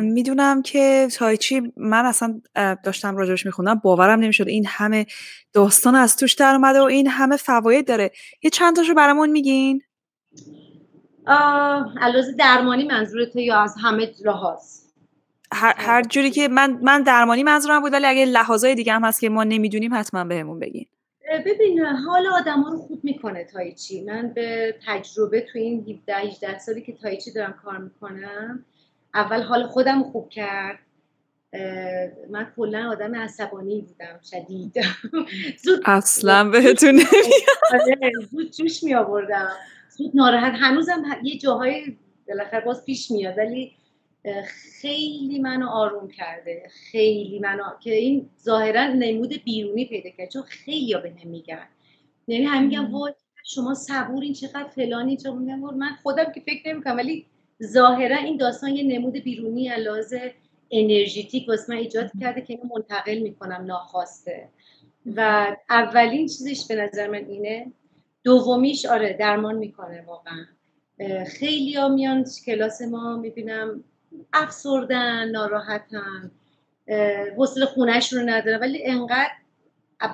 می‌دونم 0.00 0.62
که 0.62 1.08
تایچی 1.14 1.72
من 1.76 2.06
اصلا 2.06 2.40
داشتم 2.84 3.16
راجبش 3.16 3.46
میخوندم 3.46 3.74
باورم 3.74 4.20
نمی‌شد. 4.20 4.48
این 4.48 4.66
همه 4.66 5.06
داستان 5.52 5.94
از 5.94 6.16
توش 6.16 6.34
در 6.34 6.54
اومده 6.54 6.80
و 6.80 6.84
این 6.84 7.06
همه 7.06 7.36
فواید 7.36 7.88
داره. 7.88 8.10
یه 8.42 8.50
چند 8.50 8.76
تاشو 8.76 8.94
برامون 8.94 9.30
میگین؟ 9.30 9.82
علاوه 12.00 12.32
درمانی 12.38 12.84
منظورته 12.84 13.42
یا 13.42 13.62
از 13.62 13.74
همه 13.82 14.12
لحاظ؟ 14.24 14.84
هر, 15.52 15.74
هر 15.76 16.02
جوری 16.02 16.30
که 16.30 16.48
من 16.48 16.78
من 16.82 17.02
درمانی 17.02 17.42
منظورم 17.42 17.80
بود 17.80 17.92
ولی 17.92 18.06
اگه 18.06 18.24
لحاظای 18.24 18.74
دیگه 18.74 18.92
هم 18.92 19.04
هست 19.04 19.20
که 19.20 19.28
ما 19.28 19.44
نمی‌دونیم 19.44 19.94
حتما 19.94 20.24
بهمون 20.24 20.58
بگین. 20.58 20.86
ببین 21.46 21.80
حال 21.80 22.26
آدم 22.26 22.62
ها 22.62 22.70
رو 22.70 22.78
خوب 22.78 23.04
می‌کنه 23.04 23.44
تایچی. 23.44 24.04
من 24.04 24.28
به 24.28 24.74
تجربه 24.86 25.40
تو 25.40 25.58
این 25.58 25.80
17 25.80 26.14
18 26.14 26.58
سالی 26.58 26.80
که 26.80 26.92
تایچی 26.92 27.32
دارم 27.32 27.52
کار 27.64 27.78
می‌کنم 27.78 28.64
اول 29.14 29.42
حال 29.42 29.66
خودم 29.66 30.02
خوب 30.02 30.28
کرد. 30.28 30.78
من 32.30 32.52
کلا 32.56 32.90
آدم 32.90 33.14
عصبانی 33.14 33.80
بودم 33.80 34.20
شدید. 34.30 34.74
زود 35.64 35.82
اصلا 35.84 36.50
بهتون 36.50 36.90
نمیاد. 36.90 37.10
آره، 37.72 38.12
زود 38.30 38.50
جوش 38.50 38.82
می 38.84 38.94
آوردم 38.94 39.50
زود 39.96 40.10
ناراحت. 40.14 40.52
هنوزم 40.56 41.02
یه 41.22 41.38
جاهای 41.38 41.96
بالاخره 42.28 42.64
باز 42.64 42.84
پیش 42.84 43.10
میاد 43.10 43.38
ولی 43.38 43.76
خیلی 44.80 45.38
منو 45.38 45.66
آروم 45.68 46.08
کرده. 46.08 46.62
خیلی 46.90 47.38
منو 47.38 47.62
که 47.80 47.94
این 47.94 48.30
ظاهرا 48.42 48.86
نمود 48.86 49.44
بیرونی 49.44 49.84
پیدا 49.84 50.10
کرد 50.10 50.30
چون 50.30 50.42
خیلی 50.42 50.94
به 50.94 51.14
نمیگن 51.24 51.68
یعنی 52.26 52.44
هم 52.44 52.66
میگن 52.66 52.90
وای 52.90 53.12
شما 53.46 53.74
صبورین 53.74 54.32
چقدر 54.32 54.68
فلانی 54.68 55.16
چون 55.16 55.54
من 55.54 55.96
خودم 56.02 56.32
که 56.32 56.40
فکر 56.40 56.68
نمی‌کنم 56.68 56.96
ولی 56.96 57.26
ظاهرا 57.62 58.16
این 58.16 58.36
داستان 58.36 58.70
یه 58.70 58.98
نمود 58.98 59.12
بیرونی 59.16 59.68
علاوه 59.68 60.32
انرژیتیک 60.70 61.48
واسه 61.48 61.72
من 61.72 61.78
ایجاد 61.78 62.10
کرده 62.20 62.40
که 62.40 62.54
اینو 62.54 62.74
منتقل 62.76 63.18
می‌کنم 63.18 63.64
ناخواسته. 63.66 64.48
و 65.16 65.56
اولین 65.70 66.26
چیزش 66.26 66.66
به 66.68 66.74
نظر 66.74 67.06
من 67.06 67.24
اینه 67.24 67.72
دومیش 68.24 68.86
آره 68.86 69.12
درمان 69.12 69.54
می‌کنه 69.54 70.04
واقعا. 70.06 70.46
خیلی 71.26 71.74
ها 71.74 71.88
میان 71.88 72.24
کلاس 72.46 72.82
ما 72.82 73.16
می‌بینم 73.16 73.84
افسردن 74.32 75.28
ناراحتن 75.28 76.30
حوصله 77.36 77.66
خونش 77.66 78.12
رو 78.12 78.22
ندارن. 78.22 78.60
ولی 78.60 78.86
انقدر 78.86 79.30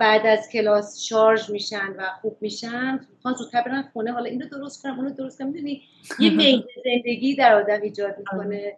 بعد 0.00 0.26
از 0.26 0.48
کلاس 0.48 1.00
شارژ 1.00 1.50
میشن 1.50 1.94
و 1.98 2.06
خوب 2.20 2.36
میشن 2.40 3.00
می‌خوان 3.14 3.34
زودتر 3.34 3.62
برن 3.62 3.82
خونه. 3.92 4.12
حالا 4.12 4.24
اینو 4.24 4.48
درست 4.48 4.82
کنم 4.82 4.98
اونو 4.98 5.10
درست 5.10 5.38
کنم. 5.38 5.48
می‌دونی 5.48 5.82
یه 6.18 6.30
میل 6.36 6.62
زندگی 6.84 7.36
در 7.36 7.54
آدم 7.54 7.80
ایجاد 7.82 8.18
می‌کنه. 8.18 8.76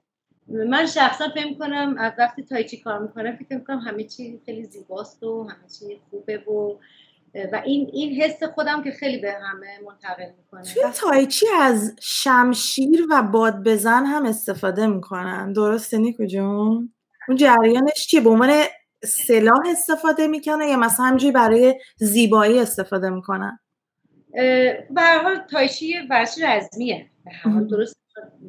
من 0.48 0.86
شخصا 0.86 1.28
فکر 1.28 1.54
کنم 1.54 1.94
از 1.98 2.12
وقتی 2.18 2.42
تایچی 2.42 2.76
کار 2.76 2.98
می‌کنم 2.98 3.36
فکر 3.36 3.56
می‌کنم 3.56 3.78
همه 3.78 4.04
چی 4.04 4.40
خیلی 4.46 4.64
زیباست 4.64 5.22
و 5.22 5.42
همه 5.42 5.68
چی 5.78 6.00
خوبه 6.10 6.38
و 6.38 6.78
و 7.52 7.62
این 7.64 7.90
این 7.92 8.22
حس 8.22 8.42
خودم 8.42 8.82
که 8.82 8.90
خیلی 8.90 9.18
به 9.18 9.32
همه 9.32 9.78
منتقل 9.86 10.30
می‌کنه. 10.36 10.62
توی 10.62 10.82
تایچی 10.94 11.46
از 11.60 11.96
شمشیر 12.00 13.06
و 13.10 13.22
باد 13.22 13.64
بزن 13.64 14.04
هم 14.04 14.26
استفاده 14.26 14.86
می‌کنن. 14.86 15.52
درسته 15.52 15.98
نیکو 15.98 16.24
جون؟ 16.24 16.94
اون 17.28 17.36
جریانش 17.36 18.06
چیه؟ 18.06 18.20
به 18.20 18.30
عنوان 18.30 18.62
سلاح 19.04 19.60
استفاده 19.70 20.26
می‌کنه 20.26 20.66
یا 20.66 20.76
مثلا 20.76 21.06
همجوری 21.06 21.32
برای 21.32 21.80
زیبایی 21.96 22.58
استفاده 22.58 23.10
می‌کنن؟ 23.10 23.58
به 24.90 25.00
هر 25.00 25.22
حال 25.22 25.38
تایچی 25.50 25.94
ورزش 26.10 26.42
رزمیه. 26.42 27.06
به 27.24 27.30
هر 27.30 27.50
حال 27.50 27.68
درست 27.68 27.96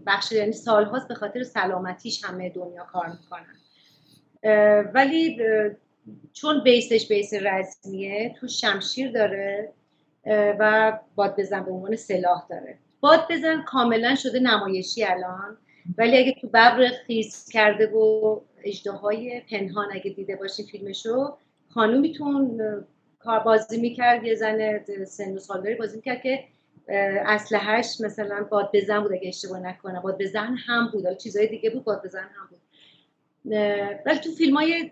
بخش 0.08 0.32
یعنی 0.32 0.52
سالهاست 0.52 1.08
به 1.08 1.16
خاطر 1.16 1.44
سلامتیش 1.44 2.24
همه 2.24 2.50
دنیا 2.50 2.84
کار 2.84 3.06
می‌کنن. 3.08 3.56
ولی 4.94 5.38
چون 6.34 6.64
بیسش 6.64 7.08
بیس 7.08 7.34
رزمیه 7.34 8.36
تو 8.40 8.48
شمشیر 8.48 9.12
داره 9.12 9.74
و 10.60 10.94
باد 11.16 11.40
بزن 11.40 11.64
به 11.64 11.72
عنوان 11.72 11.96
سلاح 11.96 12.48
داره. 12.50 12.78
باد 13.02 13.28
بزن 13.30 13.62
کاملا 13.62 14.16
شده 14.16 14.40
نمایشی 14.40 15.04
الان 15.04 15.58
ولی 15.98 16.18
اگه 16.18 16.36
تو 16.42 16.48
ببر 16.48 16.88
خیز 17.08 17.50
کرده 17.50 17.88
و 17.88 18.40
های 19.02 19.42
پنهان 19.52 19.88
اگه 19.94 20.12
دیده 20.12 20.36
باشین 20.36 20.66
فیلمشو 20.66 21.38
خانومیتون 21.70 22.62
کار 23.20 23.40
بازی 23.40 23.82
می‌کرد 23.82 24.24
یه 24.24 24.36
زن 24.36 24.84
سن 25.06 25.34
و 25.34 25.40
سالداری 25.40 25.76
بازی 25.76 25.96
می‌کرد 25.96 26.22
که 26.22 26.44
اسلحهش 27.26 28.02
مثلا 28.02 28.44
باد 28.44 28.70
بزن 28.74 29.00
بود 29.00 29.12
اگه 29.14 29.28
اشتباه 29.28 29.60
نکنم. 29.60 30.02
باد 30.02 30.18
بزن 30.22 30.56
هم 30.56 30.90
بود 30.94 31.18
چیزای 31.18 31.48
دیگه 31.48 31.70
بود 31.70 31.84
باد 31.84 32.04
بزن 32.06 32.20
هم 32.36 32.50
بود. 32.50 32.60
ولی 34.06 34.20
تو 34.20 34.32
فیلم 34.32 34.58
های 34.58 34.92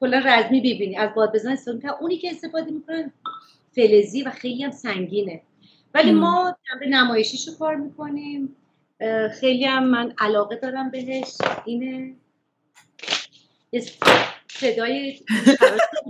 کلا 0.00 0.18
رزمی 0.18 0.60
ببینی. 0.60 0.96
از 0.96 1.14
باد 1.14 1.34
بزن 1.34 1.52
استفاده 1.52 2.00
اونی 2.00 2.18
که 2.18 2.30
استفاده 2.30 2.70
می‌کنن 2.70 3.12
فلزی 3.76 4.22
و 4.22 4.30
خیلی 4.30 4.62
هم 4.62 4.70
سنگینه. 4.70 5.42
ولی 5.94 6.12
ما 6.12 6.56
جنبه 6.70 6.86
نمایشیشو 6.86 7.58
کار 7.58 7.74
می‌کنیم. 7.74 8.56
خیلی 9.40 9.64
هم 9.64 9.84
من 9.84 10.14
علاقه 10.18 10.56
دارم 10.56 10.90
بهش. 10.90 11.38
اینه 11.64 12.14
صدای 14.48 15.20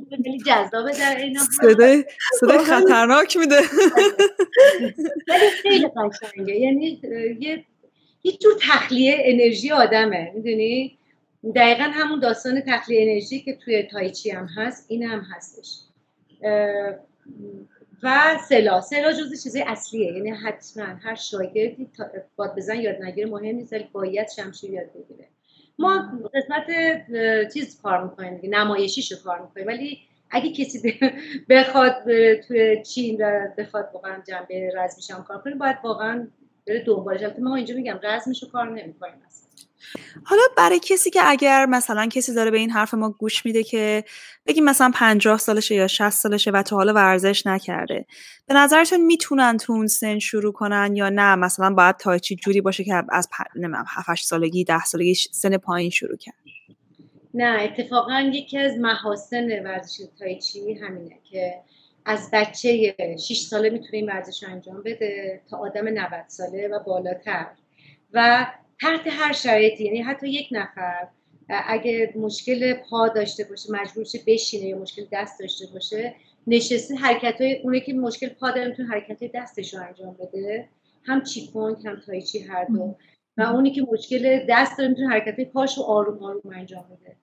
خیلی 0.08 0.38
جذابه 0.46 0.92
در 0.92 1.16
این 1.16 1.38
صدای 1.38 2.04
صدای 2.40 2.58
خطرناک 2.58 3.36
میده. 3.36 3.60
ولی 5.28 5.50
خیلی 5.62 5.86
قشنگه. 5.88 6.54
یعنی 6.54 7.00
یه 7.40 7.64
یه 8.24 8.32
جور 8.32 8.52
تخلیه 8.60 9.16
انرژی 9.18 9.70
آدمه. 9.70 10.32
می‌دونی؟ 10.34 10.98
دقیقا 11.54 11.84
همون 11.84 12.20
داستان 12.20 12.62
تخلیه 12.66 13.02
انرژی 13.02 13.40
که 13.40 13.56
توی 13.56 13.82
تایچی 13.82 14.30
هم 14.30 14.46
هست 14.46 14.86
این 14.88 15.02
هم 15.02 15.26
هستش. 15.36 15.80
و 18.02 18.38
سلا. 18.48 18.80
سلا 18.80 19.12
جزء 19.12 19.36
چیزای 19.42 19.64
اصلیه 19.66 20.12
یعنی 20.12 20.30
حتما 20.30 20.84
هر 20.84 21.14
شاگردی 21.14 21.90
باد 22.36 22.56
بزن 22.56 22.80
یاد 22.80 23.02
نگیره. 23.02 23.30
مهم 23.30 23.56
نیست 23.56 23.72
ولی 23.72 23.88
باید 23.92 24.28
شمشیر 24.36 24.70
یاد 24.70 24.86
بگیره. 24.92 25.28
ما 25.78 26.20
قسمت 26.34 26.66
چیز 27.52 27.80
کار 27.82 28.04
می‌کنیم 28.04 28.36
دیگه 28.36 28.48
نمایشیشو 28.58 29.22
کار 29.24 29.42
می‌کنیم. 29.42 29.66
ولی 29.66 29.98
اگه 30.30 30.52
کسی 30.52 31.00
بخواد 31.48 32.04
توی 32.48 32.82
چین 32.82 33.16
و 33.20 33.48
بخواد 33.58 33.90
واقعا 33.94 34.22
جنبه 34.28 34.72
رزمیش 34.76 35.10
هم 35.10 35.24
کار 35.24 35.38
کنه 35.38 35.54
باید 35.54 35.76
واقعا 35.84 36.28
بره 36.66 36.84
دنبالش. 36.84 37.22
ما 37.38 37.56
اینجا 37.56 37.74
میگم 37.74 38.00
رزمشو 38.02 38.50
کار 38.50 38.70
نمی‌کنیم 38.70 39.22
حالا 40.24 40.42
برای 40.56 40.78
کسی 40.78 41.10
که 41.10 41.20
اگر 41.24 41.66
مثلا 41.66 42.06
کسی 42.06 42.34
داره 42.34 42.50
به 42.50 42.58
این 42.58 42.70
حرف 42.70 42.94
ما 42.94 43.10
گوش 43.10 43.46
میده 43.46 43.62
که 43.62 44.04
بگیم 44.46 44.64
مثلا 44.64 44.90
پنجاه 44.94 45.38
سالشه 45.38 45.74
یا 45.74 45.86
60 45.86 46.10
سالشه 46.10 46.50
و 46.50 46.62
تا 46.62 46.76
حالا 46.76 46.92
ورزش 46.92 47.46
نکرده 47.46 48.06
به 48.46 48.54
نظرتون 48.54 49.00
می‌تونن 49.00 49.56
تو 49.56 49.72
اون 49.72 49.86
سن 49.86 50.18
شروع 50.18 50.52
کنن 50.52 50.96
یا 50.96 51.08
نه؟ 51.08 51.34
مثلا 51.34 51.74
باید 51.74 51.96
تایچی 51.96 52.36
جوری 52.36 52.60
باشه 52.60 52.84
که 52.84 53.02
از 53.10 53.28
نمی‌دونم 53.56 53.84
7 53.88 54.24
سالگی 54.24 54.64
10 54.64 54.84
سالگی 54.84 55.14
سن 55.14 55.56
پایین 55.56 55.90
شروع 55.90 56.16
کرد؟ 56.16 56.34
نه 57.34 57.62
اتفاقا 57.62 58.20
یکی 58.20 58.58
از 58.58 58.76
محاسن 58.78 59.64
ورزش 59.64 60.02
تایچی 60.18 60.74
همینه 60.74 61.18
که 61.30 61.54
از 62.04 62.30
بچه 62.32 62.94
6 63.28 63.40
ساله 63.40 63.70
می‌تونه 63.70 63.94
این 63.94 64.06
ورزش 64.06 64.44
انجام 64.44 64.82
بده 64.82 65.40
تا 65.50 65.56
آدم 65.56 65.88
90 65.88 66.24
ساله 66.28 66.68
و 66.68 66.78
بالاتر. 66.86 67.46
و 68.12 68.46
تحت 68.80 69.06
هر 69.06 69.32
شرایطی 69.32 69.84
یعنی 69.84 70.02
حتی 70.02 70.28
یک 70.28 70.48
نفر 70.50 71.08
اگه 71.48 72.12
مشکل 72.16 72.74
پا 72.74 73.08
داشته 73.08 73.44
باشه 73.44 73.72
مجبور 73.72 74.04
شه 74.04 74.18
بشینه 74.26 74.68
یا 74.68 74.78
مشکل 74.78 75.02
دست 75.12 75.40
داشته 75.40 75.66
باشه 75.72 76.14
نشسته 76.46 76.94
حرکت 76.94 77.40
های 77.40 77.60
اونه 77.62 77.80
که 77.80 77.94
مشکل 77.94 78.28
پا 78.28 78.50
داره 78.50 78.68
می‌تونه 78.68 78.88
حرکت 78.88 79.22
های 79.22 79.30
دستش 79.34 79.74
رو 79.74 79.82
انجام 79.82 80.16
بده. 80.20 80.68
هم 81.04 81.22
چیپونگ 81.22 81.76
هم 81.86 82.00
تایچی 82.06 82.38
هر 82.38 82.64
دو. 82.64 82.96
و 83.36 83.42
اونی 83.42 83.72
که 83.72 83.82
مشکل 83.92 84.46
دست 84.48 84.78
داره 84.78 84.90
می‌تونه 84.90 85.08
حرکت 85.08 85.34
های 85.36 85.44
پاش 85.44 85.78
رو 85.78 85.84
آروم 85.84 86.22
آروم 86.22 86.52
انجام 86.54 86.84
بده. 86.84 87.16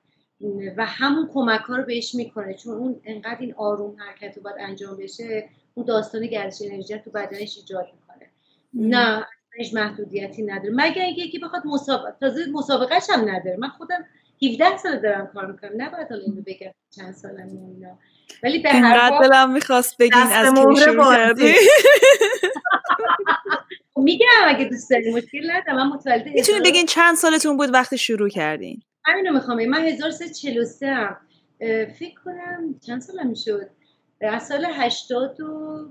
و 0.77 0.85
همون 0.85 1.29
کمک 1.33 1.61
ها 1.61 1.75
رو 1.75 1.83
بهش 1.83 2.15
می‌کنه. 2.15 2.53
چون 2.53 2.73
اون 2.77 3.01
انقدر 3.05 3.37
این 3.39 3.53
آروم 3.53 3.95
حرکت 3.99 4.37
رو 4.37 4.43
باید 4.43 4.55
انجام 4.59 4.97
بشه 4.97 5.49
اون 5.73 5.85
داستان 5.85 6.27
گردش 6.27 6.61
انرژی 6.61 6.97
تو 6.97 7.11
بدنش 7.11 7.57
ایجاد 7.57 7.85
می‌کنه. 7.93 8.29
نه 8.73 9.25
هیچ 9.57 9.73
محدودیتی 9.73 10.43
نداره. 10.43 10.73
مگر 10.75 11.01
اینکه 11.01 11.21
یکی 11.21 11.39
بخواد 11.39 11.61
مسابقه 11.65 12.15
تازه 12.19 12.45
مسابقهش 12.51 13.09
هم 13.09 13.29
نداره. 13.29 13.57
من 13.59 13.69
خودم 13.69 14.05
17 14.51 14.77
سال 14.77 14.99
دارم 14.99 15.27
کار 15.33 15.51
می‌کنم. 15.51 15.71
نباید 15.77 16.07
حالا 16.09 16.21
اینو 16.21 16.41
بگم 16.41 16.71
چند 16.95 17.13
سالم 17.13 17.47
اینا. 17.47 17.99
ولی 18.43 18.59
به 18.59 18.69
هر 18.69 19.09
حال 19.09 19.27
دلم 19.27 19.53
می‌خواست 19.53 19.97
بگین 19.97 20.21
از 20.21 20.53
کی 20.53 20.75
شروع 20.83 21.15
کردی 21.15 21.53
میگم 23.95 24.25
اگه 24.45 24.65
دوست 24.65 24.89
داری 24.89 25.13
مشکل 25.13 25.51
ندارم. 25.51 25.77
من 25.77 25.87
متولد 25.95 26.27
می‌تونی 26.27 26.59
بگین 26.59 26.85
چند 26.85 27.15
سالتون 27.15 27.57
بود 27.57 27.73
وقتی 27.73 27.97
شروع 27.97 28.29
کردین؟ 28.29 28.81
همینو 29.05 29.33
می‌خوام 29.33 29.65
من 29.65 29.81
1343 29.81 30.87
ام. 30.87 31.17
فکر 31.99 32.19
کنم 32.25 32.79
چند 32.85 33.01
سالم 33.01 33.27
می‌شد؟ 33.27 33.69
از 34.21 34.47
سال 34.47 34.65
80 34.73 35.41
و 35.41 35.85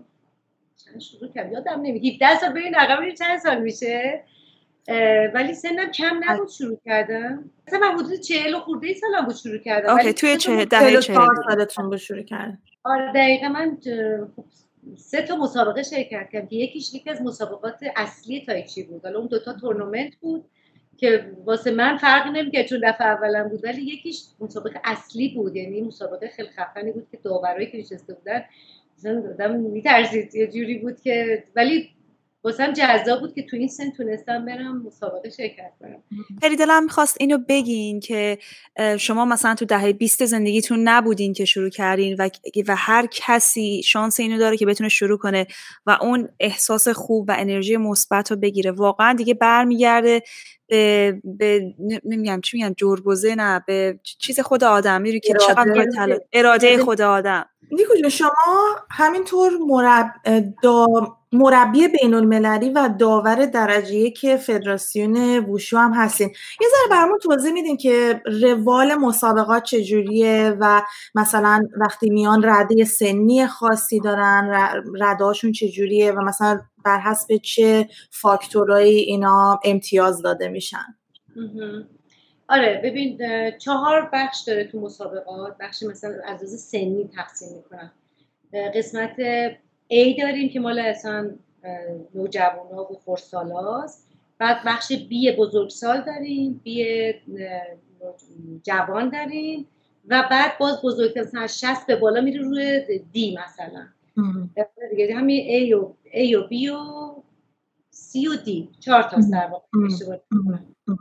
شروع 0.98 1.32
کردم 1.32 1.52
یادم 1.52 1.80
نمیاد 1.82 2.14
17 2.14 2.40
سال 2.40 2.50
ببین 2.50 2.74
رقم 2.74 3.14
چند 3.14 3.38
سال 3.38 3.62
میشه؟ 3.62 4.24
ولی 5.34 5.54
سنم 5.54 5.90
کم 5.90 6.20
نبود 6.24 6.48
شروع 6.48 6.78
کردم. 6.84 7.50
مثلا 7.66 7.78
من 7.78 7.94
حدود 7.98 8.20
40 8.20 8.58
خورده 8.58 8.94
سالم 8.94 9.24
بود 9.24 9.34
شروع 9.34 9.58
کردم. 9.58 9.92
اوکی 9.92 10.12
توی 10.12 10.36
چه 10.36 10.64
دهه 10.64 11.00
40 11.00 11.00
سالتون 11.48 11.90
بود 11.90 11.96
شروع 11.96 12.22
کردم. 12.22 12.58
آره 12.84 13.12
دقیقا 13.12 13.48
من 13.48 13.78
سه 14.96 15.22
تا 15.22 15.36
مسابقه 15.36 15.82
شرکت 15.82 16.30
کردم 16.32 16.46
که 16.46 16.56
یکیش 16.56 16.94
یکی 16.94 17.10
از 17.10 17.22
مسابقات 17.22 17.80
اصلی 17.96 18.44
تایچی 18.46 18.82
بود. 18.82 19.04
حالا 19.04 19.18
اون 19.18 19.28
دوتا 19.28 19.52
تورنمنت 19.52 20.16
بود 20.16 20.44
که 20.96 21.32
واسه 21.44 21.70
من 21.70 21.96
فرقی 21.96 22.30
نمی‌کرد 22.30 22.66
چون 22.66 22.80
دفعه 22.84 23.06
اولم 23.06 23.48
بود. 23.48 23.64
ولی 23.64 23.82
یکیش 23.82 24.22
مسابقه 24.40 24.80
اصلی 24.84 25.28
بود. 25.28 25.56
یعنی 25.56 25.80
مسابقه 25.80 26.28
خیلی 26.28 26.48
خفنی 26.48 26.92
بود 26.92 27.08
که 27.10 27.18
داورایی 27.24 27.70
که 27.70 27.78
نشسته 27.78 28.14
بودن 28.14 28.44
مثلا 28.98 29.30
آدم 29.30 29.56
میترسید. 29.56 30.34
یه 30.34 30.46
جوری 30.46 30.78
بود 30.78 31.00
که 31.00 31.44
ولی 31.56 31.95
واسم 32.46 32.72
جذاب 32.72 33.20
بود 33.20 33.34
که 33.34 33.42
تو 33.42 33.56
این 33.56 33.68
سن 33.68 33.90
تونستم 33.90 34.44
برم 34.44 34.82
مسابقه 34.82 35.30
شرکت 35.30 35.72
کنم. 35.80 36.02
خیلی 36.40 36.56
دلم 36.56 36.84
می‌خواست 36.84 37.16
اینو 37.20 37.38
بگین 37.48 38.00
که 38.00 38.38
شما 38.98 39.24
مثلا 39.24 39.54
تو 39.54 39.64
دهه 39.64 39.92
20 39.92 40.24
زندگیتون 40.24 40.88
نبودین 40.88 41.32
که 41.32 41.44
شروع 41.44 41.70
کردین 41.70 42.16
و, 42.18 42.28
و 42.68 42.76
هر 42.76 43.06
کسی 43.10 43.82
شانس 43.82 44.20
اینو 44.20 44.38
داره 44.38 44.56
که 44.56 44.66
بتونه 44.66 44.88
شروع 44.88 45.18
کنه 45.18 45.46
و 45.86 45.98
اون 46.00 46.28
احساس 46.40 46.88
خوب 46.88 47.28
و 47.28 47.34
انرژی 47.38 47.76
مثبت 47.76 48.30
رو 48.30 48.36
بگیره. 48.36 48.70
واقعا 48.70 49.12
دیگه 49.12 49.34
برمیگرده 49.34 50.22
به, 50.68 51.20
به 51.24 51.74
نمیگم 52.04 52.40
چی 52.40 52.56
میگن 52.56 52.74
جربوزه 52.76 53.34
نه 53.34 53.64
به 53.66 54.00
چیز 54.18 54.40
خود 54.40 54.64
آدم 54.64 55.02
میری 55.02 55.20
که 55.20 55.34
چقدر 55.46 56.20
اراده 56.32 56.78
خود 56.78 57.00
آدم. 57.00 57.46
نیکو 57.70 58.08
شما 58.08 58.30
همینطور 58.90 59.52
مرب... 59.66 60.12
دا... 60.62 60.86
مربی 61.36 61.88
بین 61.88 62.14
المللی 62.14 62.70
و 62.70 62.90
داور 62.98 63.46
درجه 63.46 64.10
که 64.10 64.36
فدراسیون 64.36 65.38
ووشو 65.38 65.76
هم 65.78 65.92
هستین. 65.94 66.28
یه 66.60 66.68
ذره 66.68 66.98
برامون 66.98 67.18
توضیح 67.18 67.52
میدین 67.52 67.76
که 67.76 68.22
روال 68.42 68.94
مسابقات 68.94 69.62
چجوریه 69.62 70.56
و 70.60 70.82
مثلا 71.14 71.68
وقتی 71.80 72.10
میان 72.10 72.42
رده 72.44 72.84
سنی 72.84 73.46
خاصی 73.46 74.00
دارن 74.00 74.50
رداشون 75.00 75.52
چجوریه 75.52 76.12
و 76.12 76.20
مثلا 76.20 76.60
بر 76.84 77.00
حسب 77.00 77.36
چه 77.36 77.88
فاکتورایی 78.10 78.98
اینا 78.98 79.60
امتیاز 79.64 80.22
داده 80.22 80.48
میشن. 80.48 80.96
آره 82.48 82.80
ببین 82.84 83.18
چهار 83.58 84.10
بخش 84.12 84.40
داره 84.46 84.64
تو 84.64 84.80
مسابقات. 84.80 85.56
بخش 85.60 85.82
مثلا 85.82 86.14
از 86.26 86.60
سنی 86.60 87.10
تقسیم 87.16 87.48
می‌کنن. 87.56 87.92
قسمت 88.74 89.16
A 89.92 90.20
داریم 90.22 90.48
که 90.48 90.60
مال 90.60 90.78
اصلا 90.78 91.30
نوجوانا 92.14 92.92
و 92.92 92.94
خورسالاست. 93.04 94.08
بعد 94.38 94.56
بخش 94.66 94.92
B 94.92 95.38
بزرگسال 95.38 96.00
داریم 96.00 96.60
B 96.66 96.70
جوان 98.62 99.10
داریم. 99.10 99.66
و 100.08 100.28
بعد 100.30 100.58
باز 100.58 100.82
بزرگتر 100.82 101.20
مثلا 101.20 101.40
از 101.40 101.60
60 101.60 101.86
به 101.86 101.96
بالا 101.96 102.20
میره 102.20 102.40
روی 102.40 102.80
دی 103.12 103.38
مثلا. 103.44 103.86
دیگه 104.90 105.14
همین 105.14 105.70
A 105.70 105.74
و 105.74 105.92
A 106.12 106.34
و 106.34 106.48
B 106.48 106.70
و 106.70 107.14
C 107.92 108.28
و 108.28 108.44
D. 108.46 108.78
چهار 108.80 109.02
تا 109.02 109.16
در 109.32 109.46
واقع 109.46 109.68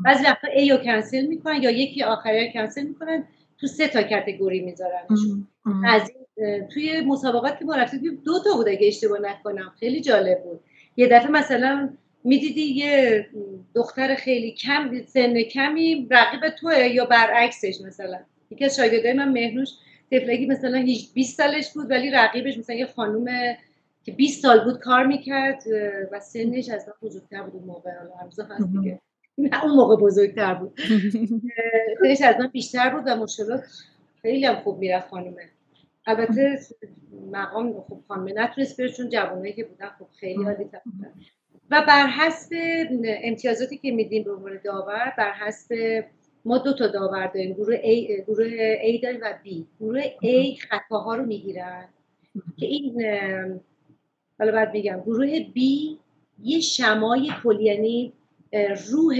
بعضی 0.05 0.23
وقتا 0.23 0.47
A 0.47 0.71
رو 0.71 0.77
کنسل 0.77 1.25
می‌کنن 1.25 1.63
یا 1.63 1.71
یکی 1.71 2.03
آخری 2.03 2.45
رو 2.45 2.53
کنسل 2.53 2.83
می‌کنن 2.83 3.23
تو 3.57 3.67
سه 3.67 3.87
تا 3.87 4.03
کاتگوری 4.03 4.59
میذارنشون. 4.59 5.47
از 5.85 6.11
توی 6.73 7.01
مسابقات 7.01 7.59
که 7.59 7.65
ما 7.65 7.75
رفتیم 7.75 8.21
دو 8.25 8.43
تا 8.43 8.57
بود 8.57 8.69
اگه 8.69 8.87
اشتباه 8.87 9.21
نکنم. 9.21 9.73
خیلی 9.79 10.01
جالب 10.01 10.43
بود. 10.43 10.59
یه 10.97 11.07
دفعه 11.07 11.31
مثلا 11.31 11.89
می‌دیدی 12.23 12.61
یه 12.61 13.25
دختر 13.75 14.15
خیلی 14.15 14.51
کم 14.51 15.01
سن 15.07 15.41
کمی 15.41 16.07
رقیب 16.11 16.49
توه 16.49 16.87
یا 16.87 17.05
برعکسش 17.05 17.81
مثلا. 17.81 18.19
یکی 18.51 18.65
از 18.65 18.75
شاگردای 18.75 19.13
من 19.13 19.31
مهنوش 19.31 19.69
طفلگی 20.11 20.45
مثلا 20.45 20.85
20 21.13 21.37
سالش 21.37 21.73
بود 21.73 21.89
ولی 21.91 22.11
رقیبش 22.11 22.57
مثلا 22.57 22.75
یه 22.75 22.85
خانوم 22.85 23.25
که 24.03 24.11
20 24.11 24.41
سال 24.41 24.63
بود 24.63 24.79
کار 24.79 25.05
می‌کرد 25.05 25.63
و 26.11 26.19
سنش 26.19 26.69
از 26.69 26.87
من 26.87 26.93
بزرگتر 27.09 27.43
بود 27.43 27.53
اون 27.53 27.63
موقع. 27.63 27.91
حالا 27.97 28.55
هست 28.55 28.69
دیگه. 28.71 28.99
اون 29.37 29.71
موقع 29.75 29.95
بزرگتر 29.95 30.53
بود. 30.53 30.79
سنش 32.03 32.21
از 32.21 32.35
من 32.39 32.47
بیشتر 32.47 32.89
بود 32.89 33.03
و 33.05 33.15
مشکلات 33.15 33.63
خیلی 34.21 34.45
هم 34.45 34.55
خوب 34.55 34.79
می‌رفت 34.79 35.09
خانومه. 35.09 35.49
البته 36.07 36.59
مقام 37.31 37.81
خوب 37.81 38.03
خانمه 38.07 38.33
نتونست 38.33 38.81
بره 38.81 38.89
چون 38.89 39.09
جوانایی 39.09 39.53
که 39.53 39.63
بودن 39.63 39.89
خب 39.99 40.07
خیلی 40.19 40.43
عالی 40.43 40.65
و 41.71 41.83
بر 41.87 42.07
حسب 42.07 42.55
امتیازاتی 43.03 43.77
که 43.77 43.91
میدیم 43.91 44.23
به 44.23 44.31
عنوان 44.31 44.59
داور 44.63 45.13
بر 45.17 45.33
حسب 45.33 46.03
ما 46.45 46.57
دو 46.57 46.73
تا 46.73 46.87
داور 46.87 47.27
داریم 47.27 47.53
گروه 47.53 47.77
A, 47.77 48.21
گروه 48.27 48.75
A 48.75 49.03
داریم 49.03 49.19
و 49.21 49.33
B. 49.45 49.63
گروه 49.79 50.01
A 50.03 50.59
خطاها 50.69 51.15
رو 51.15 51.25
می‌گیرن. 51.25 51.89
که 52.57 52.65
این 52.65 53.01
حالا 54.39 54.51
بعد 54.51 54.73
میگم 54.73 55.01
گروه 55.05 55.39
B 55.39 55.59
یه 56.43 56.59
شمای 56.59 57.31
کلی 57.43 57.63
یعنی 57.63 58.13
روح 58.91 59.17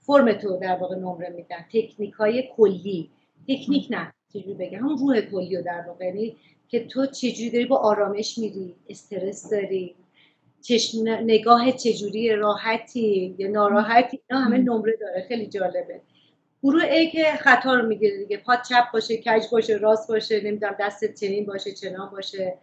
فرم 0.00 0.32
تو 0.32 0.58
در 0.62 0.76
واقع 0.76 0.96
نمره 0.96 1.28
میدن. 1.28 1.64
تکنیک 1.72 2.14
های 2.14 2.48
کلی. 2.56 3.10
تکنیک 3.48 3.86
نه. 3.90 4.12
چجوری 4.40 4.54
بگم 4.54 4.78
همون 4.78 4.98
روح 4.98 5.20
کلی 5.20 5.62
در 5.62 5.84
واقع. 5.86 6.04
یعنی 6.04 6.36
که 6.68 6.86
تو 6.86 7.06
چجوری 7.06 7.50
داری 7.50 7.64
با 7.64 7.76
آرامش 7.76 8.38
میری 8.38 8.74
استرس 8.88 9.50
داری 9.50 9.94
چشم 10.62 11.08
نگاه 11.08 11.72
چجوری 11.72 12.30
راحتی 12.36 13.34
یا 13.38 13.48
ناراحتی 13.48 14.20
اینا 14.28 14.42
همه 14.42 14.58
نمره 14.58 14.96
داره. 15.00 15.24
خیلی 15.28 15.46
جالبه. 15.46 16.00
گروه 16.62 16.84
ای 16.84 17.10
که 17.10 17.24
خطا 17.24 17.74
رو 17.74 17.86
می‌گیره 17.86 18.18
دیگه. 18.18 18.36
پات 18.36 18.62
چپ 18.68 18.92
باشه 18.92 19.16
کج 19.16 19.42
باشه 19.52 19.76
راست 19.76 20.08
باشه 20.08 20.40
نمی‌دونم 20.40 20.76
دست 20.80 21.14
چنین 21.14 21.46
باشه 21.46 21.72
چنان 21.72 22.10
باشه. 22.10 22.54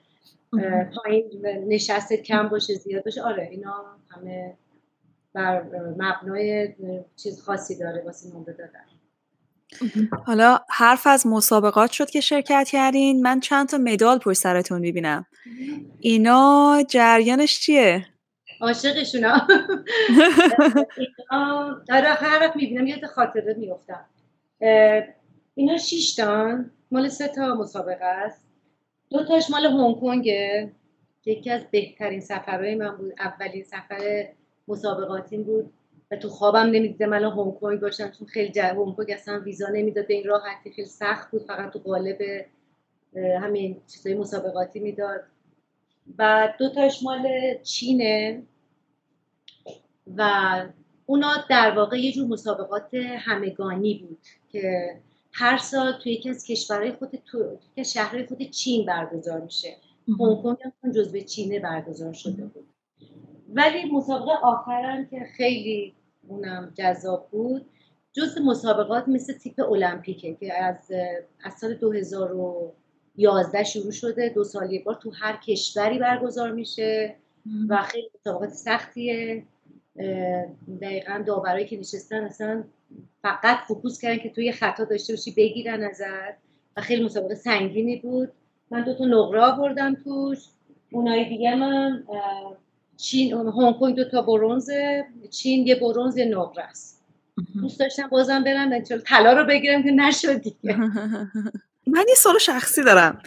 پایین 0.95 1.45
نشست 1.67 2.13
کم 2.13 2.49
باشه 2.49 2.73
زیاد 2.73 3.03
باشه. 3.03 3.21
آره 3.21 3.47
اینا 3.51 3.85
همه 4.09 4.53
بر 5.33 5.63
مبنای 5.97 6.73
چیز 7.15 7.41
خاصی 7.41 7.79
داره 7.79 8.03
واسه 8.03 8.29
نمره 8.29 8.53
دادن. 8.53 8.85
حالا 10.25 10.59
حرف 10.69 11.07
از 11.07 11.27
مسابقات 11.27 11.91
شد 11.91 12.09
که 12.09 12.21
شرکت 12.21 12.69
کردین. 12.71 13.21
من 13.21 13.39
چند 13.39 13.69
تا 13.69 13.77
مدال 13.77 14.17
پشت 14.17 14.37
سرتون 14.37 14.79
می‌بینم. 14.81 15.25
اینا 15.99 16.83
جریانش 16.89 17.59
چیه؟ 17.59 18.05
عاشقشونا. 18.61 19.47
اینا 20.97 21.81
آره 21.89 22.09
هر 22.09 22.39
وقت 22.39 22.55
می‌بینم 22.55 22.87
یاد 22.87 23.05
خاطره 23.05 23.55
میفتم 23.57 24.05
اینا 25.55 25.77
شیشتان 25.77 26.71
مال 26.91 27.09
سه 27.09 27.27
تا 27.27 27.55
مسابقه 27.55 28.05
است. 28.05 28.43
دو 29.09 29.25
تاش 29.25 29.49
مال 29.49 29.65
هنگ 29.65 29.99
کنگه. 29.99 30.71
یکی 31.25 31.49
از 31.49 31.61
بهترین 31.71 32.21
سفرهای 32.21 32.75
من 32.75 32.97
بود. 32.97 33.13
اولین 33.19 33.63
سفر 33.63 34.27
مسابقاتیم 34.67 35.43
بود. 35.43 35.73
و 36.11 36.15
تو 36.15 36.29
خوابم 36.29 36.59
نمی‌دیدم 36.59 37.09
من 37.09 37.23
هنگ 37.23 37.59
کنگ 37.59 37.79
باشم 37.79 38.11
چون 38.11 38.27
خیلی 38.27 38.51
جا 38.51 38.63
هنگ 38.63 38.95
کنگ 38.95 39.11
اصلا 39.11 39.39
ویزا 39.39 39.67
نمی‌داد 39.73 40.07
به 40.07 40.13
این 40.13 40.23
راحتی 40.23 40.71
خیلی 40.71 40.87
سخت 40.87 41.31
بود 41.31 41.43
فقط 41.43 41.73
تو 41.73 41.79
قالب 41.79 42.17
همین 43.15 43.81
چیزای 43.87 44.13
مسابقاتی 44.13 44.79
می‌داد. 44.79 45.23
و 46.17 46.53
دو 46.59 46.69
تاش 46.69 47.03
مال 47.03 47.27
چینه 47.63 48.43
و 50.17 50.23
اونا 51.05 51.33
در 51.49 51.71
واقع 51.71 51.97
یه 51.97 52.11
جور 52.11 52.27
مسابقات 52.27 52.93
همگانی 53.17 53.93
بود 53.93 54.19
که 54.51 54.95
هر 55.33 55.57
سال 55.57 55.91
توی 55.91 56.13
یکی 56.13 56.29
از 56.29 56.45
کشورهای 56.45 56.91
خود 56.91 57.21
تو 57.25 57.57
که 57.75 57.83
شهرهای 57.83 58.25
خود 58.25 58.41
چین 58.41 58.85
برگزار 58.85 59.41
میشه. 59.41 59.75
هنگ 60.07 60.43
کنگ 60.43 60.57
هم 60.83 60.91
جزو 60.91 61.19
چینه 61.19 61.59
برگزار 61.59 62.13
شده 62.13 62.45
بود. 62.45 62.67
ولی 63.55 63.91
مسابقه 63.91 64.31
آخرم 64.31 65.05
که 65.05 65.19
خیلی 65.37 65.93
اونم 66.27 66.71
جذاب 66.75 67.27
بود 67.31 67.65
جز 68.13 68.37
مسابقات 68.37 69.07
مثل 69.07 69.33
تیپ 69.33 69.59
المپیکه 69.59 70.33
که 70.33 70.53
از 70.53 70.91
از 71.43 71.53
سال 71.53 71.73
2011 71.73 73.63
شروع 73.63 73.91
شده 73.91 74.29
دو 74.29 74.43
سال 74.43 74.71
یک 74.71 74.83
بار 74.83 74.95
تو 74.95 75.11
هر 75.11 75.37
کشوری 75.37 75.99
برگزار 75.99 76.51
میشه 76.51 77.15
و 77.69 77.81
خیلی 77.81 78.09
مسابقات 78.19 78.49
سختیه. 78.49 79.43
دقیقا 80.81 81.23
داورایی 81.27 81.65
که 81.65 81.79
نشستن 81.79 82.23
اصلا 82.23 82.63
فقط 83.21 83.57
فوکوس 83.67 84.01
کردن 84.01 84.23
که 84.23 84.29
توی 84.29 84.51
خطا 84.51 84.85
داشته 84.85 85.13
باشی 85.13 85.31
بگیرن 85.31 85.83
ازت 85.83 86.37
و 86.77 86.81
خیلی 86.81 87.05
مسابقه 87.05 87.35
سنگینی 87.35 87.95
بود. 87.95 88.31
من 88.71 88.83
دو 88.83 88.93
تا 88.93 89.05
نقره 89.05 89.41
آوردم 89.41 89.95
توش. 89.95 90.39
اونای 90.91 91.29
دیگه 91.29 91.55
من 91.55 92.03
چین 92.97 93.33
هنگ 93.33 93.75
کنگ 93.79 93.95
دو 93.95 94.09
تا 94.09 94.21
برونز 94.21 94.69
چین 95.29 95.67
یه 95.67 95.75
برونز 95.75 96.17
یه 96.17 96.25
نقره 96.25 96.63
است. 96.63 97.03
دوست 97.61 97.79
داشتم 97.79 98.07
بازم 98.07 98.43
برم 98.43 98.79
طلا 99.05 99.33
رو 99.33 99.45
بگیرم 99.45 99.83
که 99.83 99.91
نشد 99.91 100.41
دیگه. 100.41 100.77
من 101.93 102.05
یه 102.09 102.15
سوال 102.17 102.37
شخصی 102.37 102.83
دارم. 102.83 103.21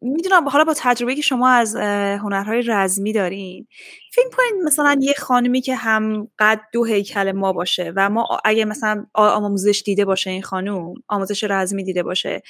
می‌دونم 0.00 0.48
حالا 0.48 0.64
با 0.64 0.74
تجربه 0.76 1.14
که 1.14 1.22
شما 1.22 1.48
از 1.48 1.76
هنرهای 1.76 2.62
رزمی 2.62 3.12
دارین 3.12 3.66
فکر 4.12 4.28
کنید 4.36 4.64
مثلا 4.64 4.96
یه 5.00 5.12
خانمی 5.12 5.60
که 5.60 5.74
هم 5.74 6.28
قد 6.38 6.60
دو 6.72 6.84
هیکل 6.84 7.32
ما 7.32 7.52
باشه 7.52 7.92
و 7.96 8.10
ما 8.10 8.28
اگه 8.44 8.64
مثلا 8.64 9.06
آموزش 9.14 9.82
دیده 9.84 10.04
باشه 10.04 10.30
این 10.30 10.42
خانوم 10.42 10.94
آموزش 11.08 11.44
رزمی 11.44 11.84
دیده 11.84 12.02
باشه 12.02 12.42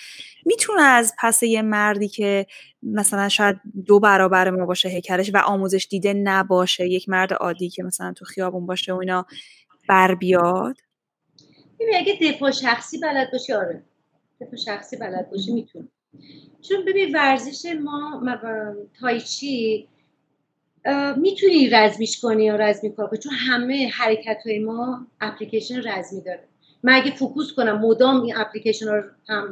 می‌تونه 0.46 0.83
از 0.83 1.14
پس 1.18 1.42
یه 1.42 1.62
مردی 1.62 2.09
که 2.09 2.46
مثلا 2.83 3.29
شاید 3.29 3.61
دو 3.87 4.01
برابر 4.01 4.51
ما 4.51 4.66
باشه 4.66 4.88
هیکلش 4.88 5.31
و 5.35 5.38
آموزش 5.38 5.87
دیده 5.90 6.14
نباشه 6.14 6.88
یک 6.88 7.09
مرد 7.09 7.33
عادی 7.33 7.68
که 7.68 7.83
مثلا 7.83 8.12
تو 8.12 8.24
خیابون 8.24 8.66
باشه 8.66 8.92
و 8.92 8.96
اینا 8.96 9.27
بر 9.88 10.14
بیاد؟ 10.14 10.77
اگه 11.96 12.18
دفاع 12.22 12.51
شخصی 12.51 12.98
بلد 12.98 13.29
باشه 13.33 13.57
آره. 13.57 13.83
دفاع 14.40 14.57
شخصی 14.57 14.96
بلد 14.96 15.31
باشه 15.31 15.53
می‌تونه. 15.53 15.88
چون 16.61 16.85
ببین 16.85 17.14
ورزش 17.16 17.74
ما 17.85 18.22
تایچی 19.00 19.88
می‌تونی 21.16 21.68
رزمیش 21.72 22.20
کنی 22.20 22.44
یا 22.44 22.57
رزمی 22.57 22.92
کار 22.92 23.07
کنی 23.07 23.18
چون 23.18 23.33
همه 23.33 23.88
حرکت 23.88 24.38
های 24.46 24.59
ما 24.59 25.07
اپلیکیشن 25.20 25.88
رزمی 25.88 26.20
داره. 26.20 26.44
من 26.83 26.92
اگه 26.92 27.11
focus 27.11 27.52
کنم 27.52 27.78
مدام 27.81 28.22
این 28.22 28.37
اپلیکیشن 28.37 28.87
رو 28.87 29.02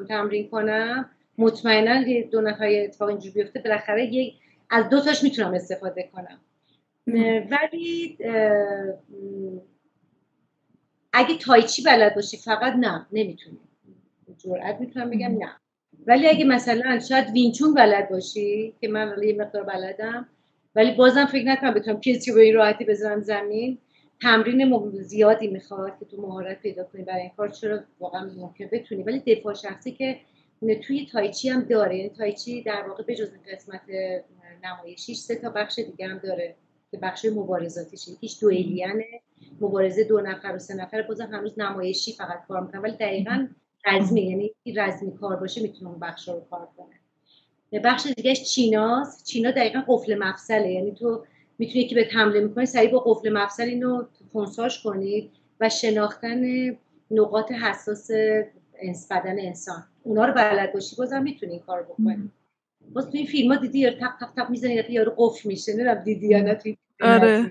تمرین 0.08 0.48
کنم 0.48 1.10
مطمئنا 1.38 2.22
دو 2.30 2.40
نفر 2.40 2.66
اتفاق 2.66 3.08
اینجوری 3.08 3.30
بیفته 3.30 3.60
بالاخره 3.60 4.14
یک 4.14 4.34
از 4.70 4.88
دو 4.88 5.00
تاش 5.00 5.22
می‌تونم 5.22 5.54
استفاده 5.54 6.10
کنم. 6.12 6.40
ولی 7.50 8.18
اگه 11.12 11.38
تایچی 11.38 11.82
بلد 11.82 12.14
باشی 12.14 12.36
فقط 12.36 12.72
نه 12.72 13.06
نمی‌تونی. 13.12 13.58
جرأت 14.38 14.80
می‌تونم 14.80 15.10
بگم 15.10 15.38
نه. 15.38 15.56
ولی 16.06 16.28
اگه 16.28 16.44
مثلا 16.44 16.98
شاید 16.98 17.30
وینچون 17.30 17.74
بلد 17.74 18.10
باشی 18.10 18.74
که 18.80 18.88
من 18.88 19.16
یه 19.22 19.34
مقدار 19.34 19.62
بلدم 19.62 20.28
ولی 20.76 20.94
بازم 20.94 21.24
فکر 21.24 21.44
نکنم 21.44 21.74
بتونم 21.74 22.00
کسی 22.00 22.32
به 22.32 22.40
این 22.40 22.54
راحتی 22.54 22.84
بزنم 22.84 23.22
زمین. 23.22 23.78
تمرین 24.22 24.90
زیادی 25.02 25.48
می‌خواد 25.48 25.98
که 25.98 26.04
تو 26.04 26.22
مهارت 26.22 26.60
پیدا 26.60 26.84
کنی 26.84 27.02
برای 27.02 27.20
این 27.20 27.30
کار 27.36 27.48
چرا 27.48 27.80
واقعا 28.00 28.30
ممکن 28.36 28.68
بتونی؟ 28.72 29.02
ولی 29.02 29.18
دفاع 29.34 29.54
شخصی 29.54 29.92
که 29.92 30.20
توی 30.86 31.06
تایچی 31.12 31.48
هم 31.48 31.60
داره. 31.60 31.96
یعنی 31.96 32.08
تایچی 32.08 32.62
در 32.62 32.84
واقع 32.88 33.02
به 33.02 33.14
جز 33.14 33.28
قسمت 33.52 33.80
نمایشیش 34.64 35.18
سه 35.18 35.36
تا 35.36 35.50
بخش 35.50 35.78
دیگه 35.78 36.08
هم 36.08 36.18
داره 36.18 36.54
که 36.90 36.98
بخش 36.98 37.24
مبارزاتیش. 37.24 38.08
یکیش 38.08 38.38
دوئلیانه. 38.40 39.20
مبارزه 39.60 40.04
دو 40.04 40.20
نفر 40.20 40.52
و 40.54 40.58
سه 40.58 40.74
نفر 40.74 41.02
بازم 41.02 41.28
هنوز 41.32 41.58
نمایشی 41.58 42.12
فقط 42.12 42.46
کار 42.48 42.60
می‌کنن 42.60 42.80
ولی 42.80 42.96
دقیقا 42.96 43.46
رزمی 43.86 44.20
یعنی 44.20 44.52
رزمی 44.76 45.16
کار 45.16 45.36
باشه 45.36 45.62
می‌تونه 45.62 45.90
اون 45.90 46.00
بخش 46.00 46.28
رو 46.28 46.42
کار 46.50 46.68
کنه. 46.76 47.80
بخش 47.80 48.06
دیگهش 48.06 48.42
چیناست. 48.42 49.24
چینا 49.24 49.50
دقیقا 49.50 49.82
قفل 49.88 50.18
مفصله. 50.18 50.72
یعنی 50.72 50.92
تو 50.92 51.24
می‌تونی 51.58 51.86
که 51.86 51.94
به 51.94 52.08
حمله 52.12 52.40
می‌کنی 52.40 52.66
سریع 52.66 52.90
با 52.90 52.98
قفل 52.98 53.32
مفصل 53.32 53.62
اینو 53.62 54.04
خونساش 54.32 54.82
کنید 54.82 55.30
و 55.60 55.68
شناختن 55.68 56.70
نقاط 57.10 57.52
حساس 57.52 58.10
بدن 59.10 59.36
انسان. 59.38 59.84
اونا 60.02 60.24
رو 60.24 60.32
بلد 60.32 60.72
باشی 60.72 60.96
بازم 60.96 61.22
می‌تونی 61.22 61.52
این 61.52 61.60
کار 61.60 61.82
بکنی. 61.82 62.30
باز 62.92 63.10
تو 63.10 63.16
این 63.16 63.26
فیلم 63.26 63.52
ها 63.52 63.58
دیدی 63.58 63.78
یارو 63.78 63.96
تق 63.96 64.16
تق 64.20 64.32
تق 64.36 64.50
می‌زنی 64.50 64.84
یارو 64.88 65.14
قفل 65.16 65.48
میشه. 65.48 65.72
نمی‌دونم 65.72 65.94
دیدی 65.94 66.28
یا 66.28 66.40
نه 66.40 66.76
آره. 67.00 67.50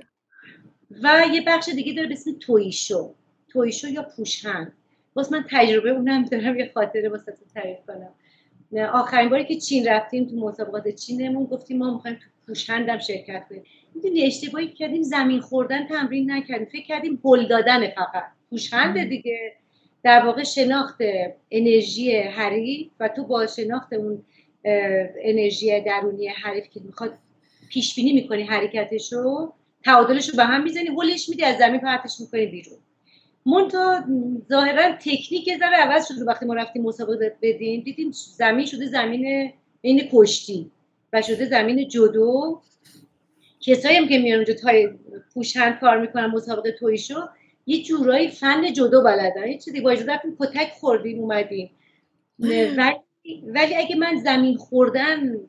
و 1.03 1.23
یه 1.33 1.43
بخش 1.47 1.69
دیگه 1.69 1.93
داره 1.93 2.07
به 2.07 2.13
اسم 2.13 2.31
تویشو 2.39 3.13
تویشو 3.47 3.87
یا 3.87 4.03
پوشهند. 4.03 4.73
باز 5.15 5.31
من 5.31 5.45
تجربه 5.51 5.89
اونم 5.89 6.25
دارم 6.25 6.59
یه 6.59 6.71
خاطره 6.73 7.09
واسه 7.09 7.33
تعریف 7.55 7.77
کنم. 7.87 8.13
آخرین 8.93 9.29
باری 9.29 9.45
که 9.45 9.55
چین 9.55 9.87
رفتیم 9.87 10.27
تو 10.27 10.35
مسابقات 10.35 10.87
چینمون 10.87 11.45
گفتیم 11.45 11.77
ما 11.77 11.93
می‌خوایم 11.93 12.19
تو 12.47 12.53
شرکت 12.53 13.45
کنیم. 13.49 13.63
می‌دونی 13.95 14.23
اشتباهی 14.23 14.67
کردیم 14.67 15.03
زمین 15.03 15.39
خوردن 15.39 15.87
تمرین 15.87 16.31
نکردیم. 16.31 16.65
فکر 16.65 16.85
کردیم 16.85 17.21
هل 17.25 17.47
دادن 17.47 17.87
فقط. 17.87 18.23
پوشهند 18.49 19.09
دیگه. 19.09 19.53
در 20.03 20.25
واقع 20.25 20.43
شناخت 20.43 20.97
انرژی 21.51 22.17
حریف 22.17 22.87
و 22.99 23.07
تو 23.07 23.23
با 23.23 23.47
شناخت 23.47 23.93
اون 23.93 24.25
انرژی 25.23 25.81
درونی 25.81 26.27
حریف 26.27 26.69
که 26.69 26.79
می‌خواد 26.83 27.13
پیش 27.69 27.95
بینی 27.95 28.13
می‌کنی 28.13 28.43
حرکتش 28.43 29.13
رو 29.13 29.53
تعادلش 29.83 30.29
رو 30.29 30.35
به 30.35 30.43
هم 30.43 30.63
می‌زنی. 30.63 30.87
هلش 30.87 31.29
میدی 31.29 31.43
از 31.43 31.57
زمین 31.57 31.79
پرتش 31.79 32.19
می‌کنی 32.19 32.45
بیرون. 32.45 32.77
مونتا 33.45 34.03
ظاهرا 34.49 34.91
تکنیک 34.91 35.57
ذره 35.59 35.77
عوض 35.77 36.07
شده 36.07 36.25
وقتی 36.25 36.45
ما 36.45 36.53
رفتیم 36.53 36.83
مسابقه 36.83 37.37
بدیم. 37.41 37.83
دیدیم 37.83 38.11
زمین 38.11 38.65
شده 38.65 38.85
زمین 38.85 39.53
بین 39.81 40.09
کشتی 40.11 40.71
و 41.13 41.21
شده 41.21 41.45
زمین 41.45 41.87
جدو. 41.87 42.61
کسایی 43.59 43.97
هم 43.97 44.07
که 44.07 44.17
میان 44.17 44.35
اونجا 44.35 44.53
تای 44.53 44.89
پوشند 45.33 45.79
کار 45.79 46.01
می‌کنن 46.01 46.25
مسابقه 46.25 46.71
تویشو 46.71 47.19
یه 47.65 47.83
جورایی 47.83 48.27
فن 48.27 48.73
جدو 48.73 49.01
بلدن. 49.03 49.47
یه 49.47 49.57
چیزی 49.57 49.81
با 49.81 49.91
اجازه 49.91 50.13
رفتیم 50.13 50.37
کتک 50.39 50.71
خوردیم 50.79 51.19
اومدیم. 51.19 51.71
ولی 52.39 52.95
ولی 53.47 53.75
اگه 53.75 53.95
من 53.95 54.15
زمین 54.15 54.57
خوردن 54.57 55.39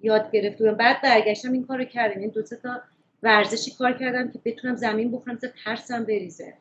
یاد 0.00 0.30
گرفتم 0.30 0.72
بعد 0.72 1.02
برگشتم 1.02 1.52
این 1.52 1.66
کارو 1.66 1.84
کردم. 1.84 2.20
این 2.20 2.30
دو 2.30 2.42
تا 2.42 2.80
ورزشی 3.22 3.70
کار 3.78 3.92
کردم 3.92 4.30
که 4.32 4.40
بتونم 4.44 4.76
زمین 4.76 5.10
بخورم 5.12 5.36
تا 5.36 5.48
ترسم 5.64 6.04
بریزه. 6.04 6.54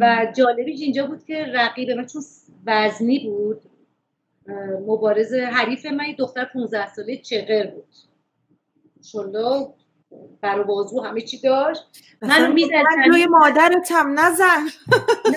و 0.00 0.32
جالبیش 0.36 0.80
اینجا 0.80 1.06
بود 1.06 1.24
که 1.24 1.44
رقیب 1.54 1.90
من 1.90 2.06
چون 2.06 2.22
وزنی 2.66 3.18
بود 3.18 3.62
مبارز 4.86 5.34
حریف 5.34 5.86
من 5.86 6.04
یه 6.04 6.16
دختر 6.16 6.44
15 6.44 6.86
ساله 6.86 7.16
چغر 7.16 7.66
بود. 7.66 7.94
شلو 9.12 9.72
بر 10.40 10.62
بازو 10.62 11.00
همه 11.00 11.20
چی 11.20 11.40
داشت. 11.40 11.82
من 12.22 12.52
می‌زد 12.52 12.72
روی 13.08 13.26
مادرتم 13.26 14.18
نزن. 14.18 14.64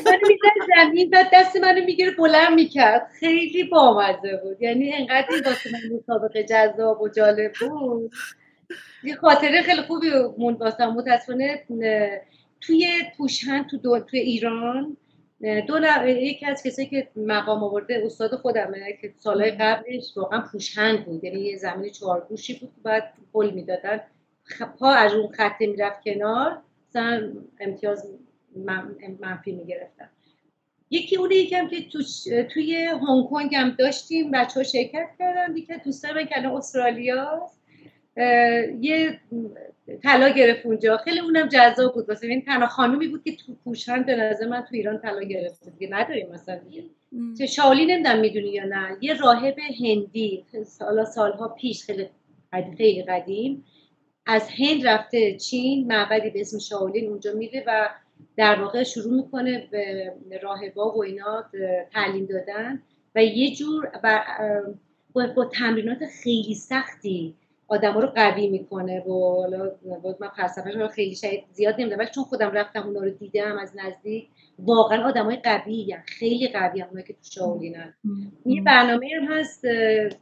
من 0.05 0.19
می‌زد 0.27 0.73
زمین 0.75 1.09
و 1.13 1.23
دست 1.33 1.55
منو 1.55 1.85
می‌گیره 1.85 2.11
بلند 2.11 2.53
می‌کرد. 2.55 3.07
خیلی 3.19 3.63
بامزه 3.63 4.39
بود. 4.43 4.61
یعنی 4.61 4.93
انقدر 4.93 5.27
این 5.29 5.43
واسه 5.45 5.69
من 5.73 5.97
مسابقه 5.97 6.43
جذاب 6.43 7.01
و 7.01 7.09
جالب 7.09 7.51
بود. 7.59 8.11
یه 9.03 9.15
خاطره 9.15 9.61
خیلی 9.61 9.81
خوبی 9.81 10.09
موند 10.37 10.61
واسه 10.61 10.85
متاسفانه 10.85 11.63
توی 12.61 12.87
پوشهن 13.17 13.63
تو 13.63 13.77
دو... 13.77 13.99
توی 13.99 14.19
ایران 14.19 14.97
دو 15.67 16.07
یکی 16.07 16.45
از 16.45 16.63
کسایی 16.63 16.87
که 16.87 17.07
مقام 17.15 17.63
آورده 17.63 18.03
استاد 18.05 18.35
خودمه 18.35 18.97
که 19.01 19.13
سالهای 19.17 19.51
قبلش 19.51 20.17
واقعا 20.17 20.41
پوشهند 20.51 21.05
بود. 21.05 21.23
یعنی 21.23 21.39
یه 21.39 21.57
زمین 21.57 21.91
چهارگوشی 21.91 22.53
بود 22.53 22.69
که 22.75 22.81
بعد 22.83 23.13
پل 23.33 23.51
می‌دادن. 23.51 24.01
پا 24.79 24.89
از 24.89 25.13
اون 25.13 25.31
خطه 25.31 25.67
می‌رفت 25.67 26.03
کنار 26.03 26.61
مثلا 26.89 27.33
امتیاز 27.59 28.07
منفی 29.19 29.51
می‌گرفتن. 29.51 30.09
یکی 30.89 31.17
اونه 31.17 31.35
یکم 31.35 31.67
که 31.67 31.89
تو 31.89 32.03
توی 32.53 32.75
هنگ 32.75 33.29
کنگ 33.29 33.55
هم 33.55 33.69
داشتیم 33.69 34.31
بچه 34.31 34.59
ها 34.59 34.63
شرکت 34.63 35.09
کردن 35.19 35.53
دیگه 35.53 35.81
دوستان 35.85 36.13
من 36.13 36.25
که 36.25 36.47
استرالیا 36.47 37.49
یه 38.81 39.19
طلا 40.03 40.29
گرفت 40.29 40.65
اونجا. 40.65 40.97
خیلی 40.97 41.19
اونم 41.19 41.47
جذاب 41.47 41.93
بود. 41.93 42.09
واسه 42.09 42.27
این 42.27 42.41
تنها 42.41 42.67
خانومی 42.67 43.07
بود 43.07 43.23
که 43.23 43.35
تو 43.35 43.55
پوشن 43.63 44.03
به 44.03 44.15
نظر 44.15 44.47
من 44.47 44.61
تو 44.61 44.75
ایران 44.75 44.99
طلا 44.99 45.21
گرفته. 45.21 45.71
دیگه 45.71 45.93
نداریم 45.93 46.29
مثلا 46.29 46.59
چه 47.37 47.45
شاولی 47.45 47.85
نمی‌دونم 47.85 48.19
می‌دونی 48.19 48.49
یا 48.49 48.65
نه. 48.65 48.97
یه 49.01 49.13
راهب 49.13 49.55
هندی. 49.83 50.45
سالا 50.65 51.05
سالها 51.05 51.47
پیش 51.47 51.83
خیلی 51.83 52.09
خیلی 52.77 53.03
قدیم. 53.03 53.65
از 54.25 54.49
هند 54.49 54.87
رفته 54.87 55.37
چین 55.37 55.87
معبدی 55.87 56.29
به 56.29 56.41
اسم 56.41 56.59
شاولین 56.59 57.09
اونجا 57.09 57.33
میره 57.33 57.63
و 57.67 57.89
در 58.37 58.61
واقع 58.61 58.83
شروع 58.83 59.13
می‌کنه 59.13 59.67
به 60.29 60.37
راهبا 60.43 60.91
و 60.91 61.03
اینا 61.03 61.45
تعلیم 61.93 62.25
دادن. 62.25 62.81
و 63.15 63.23
یه 63.23 63.55
جور 63.55 63.91
با, 65.13 65.27
با 65.35 65.45
تمرینات 65.45 65.99
خیلی 66.23 66.55
سختی 66.55 67.35
آدم 67.71 67.97
رو 67.97 68.07
قوی 68.07 68.47
می‌کنه 68.47 68.99
و 68.99 69.41
حالا 69.41 69.71
من 70.19 70.29
فلسفهش 70.37 70.75
رو 70.75 70.87
خیلی 70.87 71.15
شاید 71.15 71.43
زیاد 71.51 71.75
نمی‌دونم 71.75 71.99
ولی 71.99 72.09
چون 72.15 72.23
خودم 72.23 72.51
رفتم 72.51 72.83
اونا 72.87 72.99
رو 72.99 73.09
دیدم 73.09 73.57
از 73.57 73.71
نزدیک 73.75 74.27
واقعا 74.59 75.07
آدمای 75.07 75.35
قوی 75.35 75.95
خیلی 76.05 76.47
قوی 76.47 76.81
هم 76.81 77.01
که 77.01 77.13
تو 77.13 77.19
شاولینن 77.21 77.93
یه 78.45 78.61
برنامه 78.61 79.07
هم 79.21 79.37
هست 79.37 79.65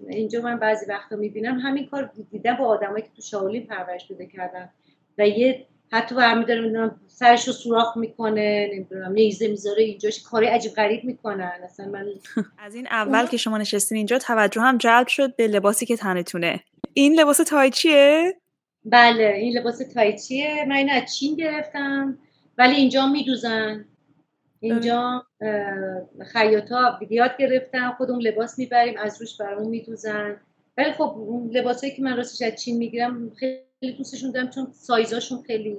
اینجا 0.10 0.42
من 0.42 0.60
بعضی 0.60 0.86
وقتا 0.86 1.16
می‌بینم 1.16 1.60
همین 1.60 1.88
کار 1.88 2.12
دیدم 2.32 2.54
با 2.54 2.66
آدمایی 2.66 3.04
که 3.04 3.10
تو 3.16 3.22
شاولین 3.22 3.68
پرورش 3.68 4.08
پیدا 4.08 4.26
کردن. 4.26 4.70
و 5.18 5.28
یه 5.28 5.66
حتی 5.92 6.16
برمیداره 6.16 6.62
می‌دونم 6.62 7.00
سرش 7.08 7.48
رو 7.48 7.54
سوراخ 7.54 7.98
می‌کنه 7.98 8.70
نمی‌دونم 8.74 9.12
نیزه 9.12 9.48
می‌ذاره 9.48 9.84
اینجاش 9.84 10.24
کاری 10.24 10.48
عجیب 10.48 10.72
غریب 10.72 11.04
می‌کنن. 11.04 11.52
اصلا 11.64 11.86
من 11.86 12.06
از 12.66 12.76
این 12.76 12.88
اول 12.88 13.26
که 13.26 13.38
شما 13.38 13.58
نشستین 13.58 13.98
اینجا 13.98 14.18
توجه 14.18 14.62
هم 14.62 14.78
جلب 14.78 15.08
شد 15.08 15.36
به 15.36 15.48
لباسی 15.48 15.86
که 15.86 15.98
تنتونه. 15.98 16.60
این 17.00 17.20
لباس 17.20 17.38
تایچیه 17.38 18.34
بله 18.86 19.24
این 19.24 19.58
لباس 19.58 19.78
تایچیه 19.78 20.66
من 20.66 20.76
این 20.76 20.90
از 20.90 21.16
چین 21.16 21.36
گرفتم 21.36 22.18
ولی 22.58 22.76
اینجا 22.76 23.08
میدوزن. 23.08 23.86
اینجا 24.60 25.26
خیاطا 26.32 27.00
یاد 27.10 27.38
گرفتن 27.38 27.92
خودمون 27.92 28.22
لباس 28.22 28.60
می‌بریم 28.60 28.98
از 28.98 29.22
روش 29.22 29.38
برامون 29.38 29.70
میدوزن. 29.70 30.42
ولی 30.78 30.92
خب 30.92 31.16
لباسایی 31.52 31.96
که 31.96 32.02
من 32.02 32.18
راستش 32.18 32.48
از 32.48 32.64
چین 32.64 32.78
می‌گیرم 32.78 33.32
خیلی 33.36 33.94
دوستشون 33.98 34.32
دارم 34.32 34.50
چون 34.50 34.68
سایزاشون 34.72 35.42
خیلی 35.48 35.78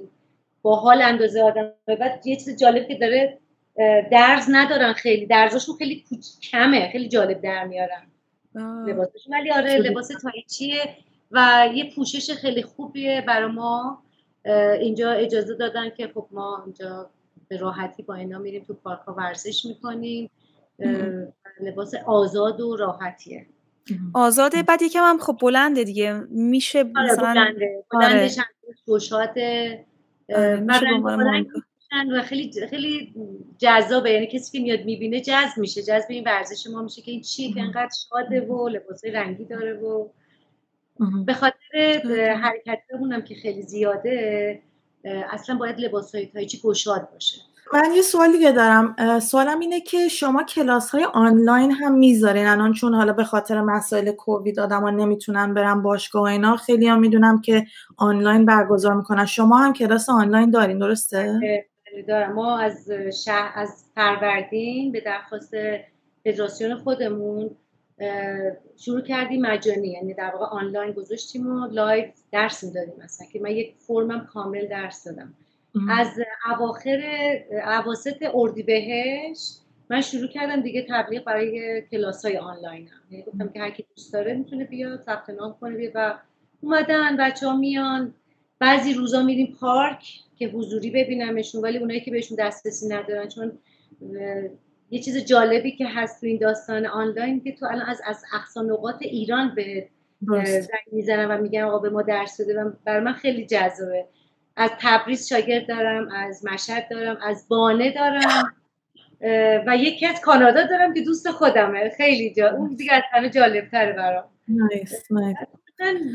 با 0.61 0.75
حال 0.75 1.01
اندازه 1.01 1.41
آدم. 1.41 1.73
بعد 1.87 2.27
یه 2.27 2.35
چیز 2.35 2.59
جالب 2.59 2.87
که 2.87 2.95
داره 2.95 3.37
درز 4.11 4.45
ندارن 4.49 4.93
خیلی. 4.93 5.25
درزاشون 5.25 5.75
خیلی 5.75 6.05
کمه 6.51 6.89
خیلی 6.91 7.07
جالب 7.07 7.41
در 7.41 7.63
میارن 7.67 8.07
لباسشون 8.87 9.33
ولی 9.33 9.51
آره 9.51 9.77
لباس 9.77 10.07
تایچیه 10.07 10.95
و 11.31 11.67
یه 11.73 11.91
پوشش 11.95 12.31
خیلی 12.31 12.63
خوبیه 12.63 13.23
برای 13.27 13.51
ما. 13.51 14.03
اینجا 14.79 15.11
اجازه 15.11 15.55
دادن 15.55 15.89
که 15.89 16.11
خب 16.13 16.27
ما 16.31 16.63
اینجا 16.65 17.09
به 17.47 17.57
راحتی 17.57 18.03
با 18.03 18.15
اینا 18.15 18.39
میریم 18.39 18.63
تو 18.63 18.73
پارک 18.73 18.99
ها 18.99 19.13
ورزش 19.13 19.65
می‌کنیم. 19.65 20.29
لباس 21.61 21.93
آزاد 22.05 22.61
و 22.61 22.75
راحتیه. 22.75 23.45
آزاده 24.13 24.63
بعد 24.63 24.81
یکم 24.81 24.99
هم 25.03 25.17
خب 25.17 25.37
بلنده 25.41 25.83
دیگه. 25.83 26.13
میشه 26.29 26.79
آره 26.79 27.11
مثلا 27.11 27.33
بلنده. 27.33 27.83
بلندش 27.91 28.37
آره. 28.37 29.85
آره. 30.29 32.19
و 32.19 32.21
خیلی 32.21 32.67
خیلی 32.69 33.13
جذابه. 33.57 34.11
یعنی 34.11 34.27
کسی 34.27 34.57
که 34.57 34.63
میاد 34.63 34.85
می‌بینه 34.85 35.21
جذب 35.21 35.57
میشه. 35.57 35.81
جذب 35.83 36.05
این 36.09 36.23
ورزش 36.23 36.67
ما 36.67 36.81
میشه 36.81 37.01
که 37.01 37.11
این 37.11 37.21
چیه 37.21 37.53
که 37.53 37.61
انقدر 37.61 37.89
شاده 38.09 38.41
و 38.41 38.69
لباس 38.69 39.05
رنگی 39.05 39.45
داره 39.45 39.73
و 39.73 40.07
به 41.25 41.33
خاطر 41.33 42.01
حرکتمون 42.43 43.21
که 43.21 43.35
خیلی 43.35 43.61
زیاده 43.61 44.59
اصلا 45.05 45.55
باید 45.55 45.79
لباس 45.79 46.15
های 46.15 46.25
تایچی 46.25 46.61
گشاد 46.63 47.09
باشه. 47.13 47.37
من 47.73 47.91
یه 47.95 48.01
سوالی 48.01 48.39
که 48.39 48.51
دارم. 48.51 49.19
سوالم 49.19 49.59
اینه 49.59 49.81
که 49.81 50.07
شما 50.07 50.43
کلاس 50.43 50.91
های 50.91 51.03
آنلاین 51.13 51.71
هم 51.71 51.93
می‌ذارین. 51.93 52.47
الان 52.47 52.73
چون 52.73 52.93
حالا 52.93 53.13
به 53.13 53.23
خاطر 53.23 53.61
مسائل 53.61 54.11
کووید 54.11 54.59
آدما 54.59 54.89
نمی‌تونن 54.89 55.53
برن 55.53 55.81
باشگاه 55.81 56.21
و 56.21 56.25
اینا 56.25 56.55
خیلی 56.55 56.87
هم 56.87 56.99
می‌دونم 56.99 57.41
که 57.41 57.65
آنلاین 57.97 58.45
برگزار 58.45 58.93
می‌کنن. 58.95 59.25
شما 59.25 59.57
هم 59.57 59.73
کلاس 59.73 60.09
آنلاین 60.09 60.49
دارین 60.49 60.79
درسته؟ 60.79 61.39
دارم. 62.07 62.33
ما 62.33 62.59
از 62.59 62.89
شهر 63.25 63.51
از 63.55 63.85
فروردین 63.95 64.91
به 64.91 65.01
درخواست 65.01 65.53
فدراسیون 66.23 66.75
خودمون 66.75 67.49
شروع 68.77 69.01
کردیم 69.01 69.41
مجانی 69.41 69.87
یعنی 69.87 70.13
در 70.13 70.31
واقع 70.35 70.45
آنلاین 70.45 70.91
گذاشتیم 70.91 71.47
و 71.47 71.67
live 71.67 72.05
درس 72.31 72.63
می‌دادیم 72.63 72.93
مثلا 73.03 73.27
که 73.27 73.39
من 73.39 73.51
یک 73.51 73.75
فرمم 73.77 74.25
کامل 74.33 74.67
درس 74.67 75.07
دادم. 75.07 75.33
از 75.89 76.07
اواخر 76.51 77.01
اواسط 77.65 78.29
اردیبهشت 78.33 79.61
من 79.89 80.01
شروع 80.01 80.27
کردم 80.27 80.61
دیگه 80.61 80.85
تبلیغ 80.89 81.23
برای 81.23 81.81
کلاس 81.81 82.25
های 82.25 82.37
آنلاین 82.37 82.87
هم. 82.87 83.01
یعنی 83.11 83.23
گفتم 83.23 83.49
که 83.49 83.59
هر 83.59 83.71
کی 83.71 83.85
دوست 83.95 84.13
داره 84.13 84.33
می‌تونه 84.33 84.63
بیاد 84.63 85.01
ثبت 85.01 85.29
نام 85.29 85.55
کنه 85.61 85.75
بیاد 85.75 85.91
و 85.95 86.19
اومدن 86.61 87.17
بچه 87.17 87.47
ها 87.47 87.57
میان. 87.57 88.13
بعضی 88.59 88.93
روزا 88.93 89.23
میریم 89.23 89.57
پارک 89.59 90.03
که 90.35 90.47
حضوری 90.47 90.91
ببینمشون 90.91 91.61
ولی 91.61 91.77
اونایی 91.77 92.01
که 92.01 92.11
بهشون 92.11 92.37
دسترسی 92.39 92.87
ندارن 92.87 93.27
چون 93.27 93.51
یه 94.91 95.01
چیز 95.01 95.25
جالبی 95.25 95.71
که 95.71 95.87
هست 95.87 96.21
تو 96.21 96.27
این 96.27 96.37
داستان 96.37 96.85
آنلاین 96.85 97.43
که 97.43 97.55
تو 97.55 97.65
الان 97.65 97.81
از 97.81 98.01
از 98.05 98.23
اقصا 98.33 98.61
نقاط 98.61 98.95
ایران 99.01 99.55
به 99.55 99.87
زنگ 100.45 100.87
می‌زنم 100.91 101.31
و 101.31 101.37
میگم 101.37 101.65
آقا 101.65 101.79
به 101.79 101.89
ما 101.89 102.01
درس 102.01 102.37
داده 102.37 102.61
و 102.61 102.71
برای 102.85 103.03
من 103.03 103.13
خیلی 103.13 103.45
جذابه. 103.45 104.05
از 104.55 104.69
تبریز 104.81 105.27
شاگرد 105.27 105.67
دارم 105.67 106.09
از 106.15 106.45
مشهد 106.45 106.89
دارم 106.89 107.17
از 107.23 107.45
بانه 107.47 107.91
دارم 107.91 108.53
و 109.67 109.77
یکی 109.77 110.05
از 110.05 110.21
کانادا 110.21 110.63
دارم 110.63 110.93
که 110.93 111.01
دوست 111.01 111.31
خودمه. 111.31 111.89
خیلی 111.89 112.33
جا 112.33 112.49
اون 112.49 112.75
دیگه 112.75 112.93
از 112.93 113.03
همه 113.11 113.29
جالب 113.29 113.69
تره 113.69 113.93
برام 113.93 114.23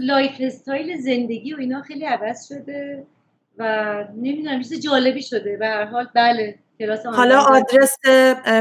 lifestyle 0.00 0.96
زندگی 0.96 1.54
و 1.54 1.56
اینا 1.58 1.82
خیلی 1.82 2.04
عوض 2.04 2.48
شده 2.48 3.06
و 3.58 4.04
نمی‌دونم 4.16 4.62
چیز 4.62 4.80
جالبی 4.80 5.22
شده. 5.22 5.56
به 5.56 5.66
هر 5.66 5.84
حال 5.84 6.08
بله. 6.14 6.58
حالا 7.04 7.40
آدرس 7.40 7.96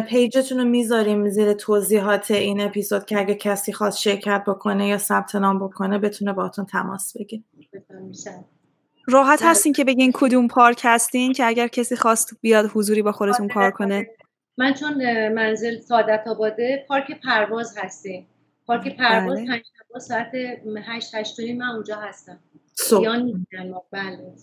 page 0.09 0.37
تون 0.37 0.57
رو 0.57 0.65
می‌ذاریم 0.65 1.29
زیر 1.29 1.53
توضیحات 1.53 2.31
این 2.31 2.61
اپیزود 2.61 3.05
که 3.05 3.19
اگه 3.19 3.35
کسی 3.35 3.73
خواست 3.73 3.99
شرکت 3.99 4.43
بکنه 4.47 4.87
یا 4.87 4.97
ثبت 4.97 5.35
نام 5.35 5.59
بکنه 5.59 5.99
بتونه 5.99 6.33
باتون 6.33 6.65
تماس 6.65 7.17
بگیره. 7.17 7.43
راحت 9.07 9.43
هستین 9.43 9.73
که 9.73 9.83
بگین 9.83 10.11
کدوم 10.13 10.47
پارک 10.47 10.81
هستین 10.83 11.33
که 11.33 11.45
اگر 11.45 11.67
کسی 11.67 11.95
خواست 11.95 12.33
بیاد 12.41 12.71
حضوری 12.73 13.01
با 13.01 13.11
خودتون 13.11 13.47
کار 13.47 13.71
کنه. 13.71 14.07
من 14.57 14.73
چون 14.73 14.93
منزل 15.29 15.79
سعادت 15.79 16.23
آباده 16.27 16.85
پارک 16.87 17.21
پرواز 17.23 17.77
هستیم. 17.77 18.27
پارک 18.67 18.97
پرواز 18.97 19.37
بله. 19.37 19.63
ساعت 19.99 20.31
8 20.87 21.15
8 21.15 21.39
من 21.39 21.65
اونجا 21.65 21.95
هستم. 21.95 22.39
صبح. 22.73 23.07
بله 23.91 24.33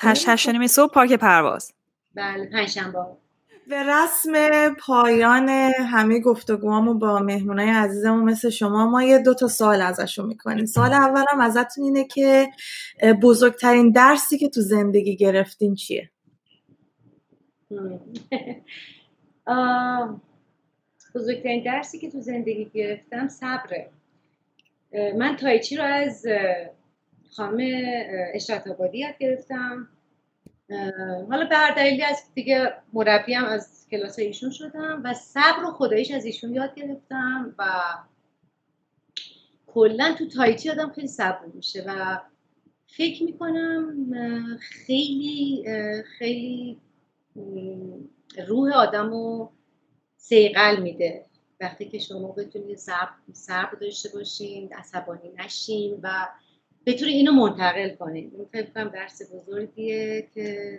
هشت 0.00 0.28
هشت 0.28 0.66
صبح 0.66 0.92
پارک 0.92 1.12
پرواز. 1.12 1.72
بله 2.18 2.46
پنجشنبه. 2.46 2.98
به 3.68 3.82
رسم 3.82 4.32
پایان 4.74 5.48
همه 5.48 6.20
گفتگوامو 6.20 6.94
با 6.94 7.18
مهمونای 7.18 7.70
عزیزمون 7.70 8.24
مثل 8.24 8.50
شما 8.50 8.90
ما 8.90 9.02
یه 9.02 9.18
دو 9.18 9.34
تا 9.34 9.48
سوال 9.48 9.82
ازشون 9.82 10.26
می‌کنیم. 10.26 10.66
سوال 10.66 10.92
اولم 10.92 11.40
ازتون 11.40 11.84
اینه 11.84 12.04
که 12.04 12.48
بزرگترین 13.22 13.90
درسی 13.92 14.38
که 14.38 14.48
تو 14.48 14.60
زندگی 14.60 15.16
گرفتین 15.16 15.74
چیه؟ 15.74 16.10
بزرگترین 21.14 21.62
درسی 21.64 21.98
که 21.98 22.10
تو 22.10 22.20
زندگی 22.20 22.70
گرفتم 22.74 23.28
صبره. 23.28 23.90
من 25.18 25.36
تایچی 25.36 25.76
رو 25.76 25.84
از 25.84 26.26
خانم 27.36 27.82
اشرت 28.34 28.66
آبادی 28.66 28.98
یاد 28.98 29.18
گرفتم. 29.20 29.88
حالا 31.30 31.46
به 31.48 31.56
هر 31.56 31.74
دلیلی 31.74 32.02
از 32.02 32.22
دیگه 32.34 32.72
مربیم 32.92 33.44
از 33.44 33.86
کلاس 33.90 34.18
ایشون 34.18 34.50
شدم 34.50 35.00
و 35.04 35.14
صبر 35.14 35.64
و 35.64 35.72
خدایش 35.72 36.10
از 36.10 36.24
ایشون 36.24 36.54
یاد 36.54 36.74
گرفتم 36.74 37.54
و 37.58 37.64
کلا 39.66 40.14
تو 40.18 40.28
تایچی 40.28 40.70
آدم 40.70 40.92
خیلی 40.92 41.08
صبر 41.08 41.44
میشه 41.54 41.84
و 41.86 42.20
فکر 42.86 43.22
می‌کنم 43.22 44.06
خیلی 44.60 45.64
خیلی 46.18 46.80
روح 48.46 48.72
آدم 48.72 49.10
رو 49.10 49.52
سیقل 50.16 50.82
میده. 50.82 51.24
وقتی 51.60 51.88
که 51.88 51.98
شما 51.98 52.32
بتونید 52.32 52.78
صبر 53.32 53.74
داشته 53.80 54.08
باشین 54.14 54.72
عصبانی 54.72 55.32
نشین 55.38 56.00
و 56.02 56.28
بتونی 56.88 57.12
اینو 57.12 57.32
منتقل 57.32 57.88
کنید 57.94 58.34
این 58.34 58.44
فکر 58.52 58.70
کنم 58.70 58.88
درس 58.88 59.22
بزرگیه 59.32 60.28
که 60.34 60.78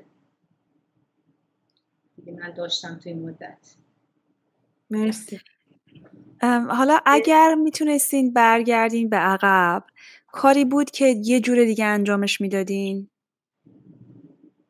دیگه 2.15 2.32
من 2.32 2.52
داشتم 2.52 3.00
تو 3.04 3.10
این 3.10 3.30
مدت. 3.30 3.76
مرسی. 4.89 5.39
حالا 6.69 7.00
اگر 7.06 7.56
می‌تونستین 7.56 8.34
برگردین 8.34 9.10
به 9.10 9.17
عقب 9.17 9.84
کاری 10.28 10.65
بود 10.65 10.91
که 10.91 11.06
یه 11.06 11.39
جور 11.39 11.65
دیگه 11.65 11.86
انجامش 11.86 12.41
می‌دادین؟ 12.41 13.10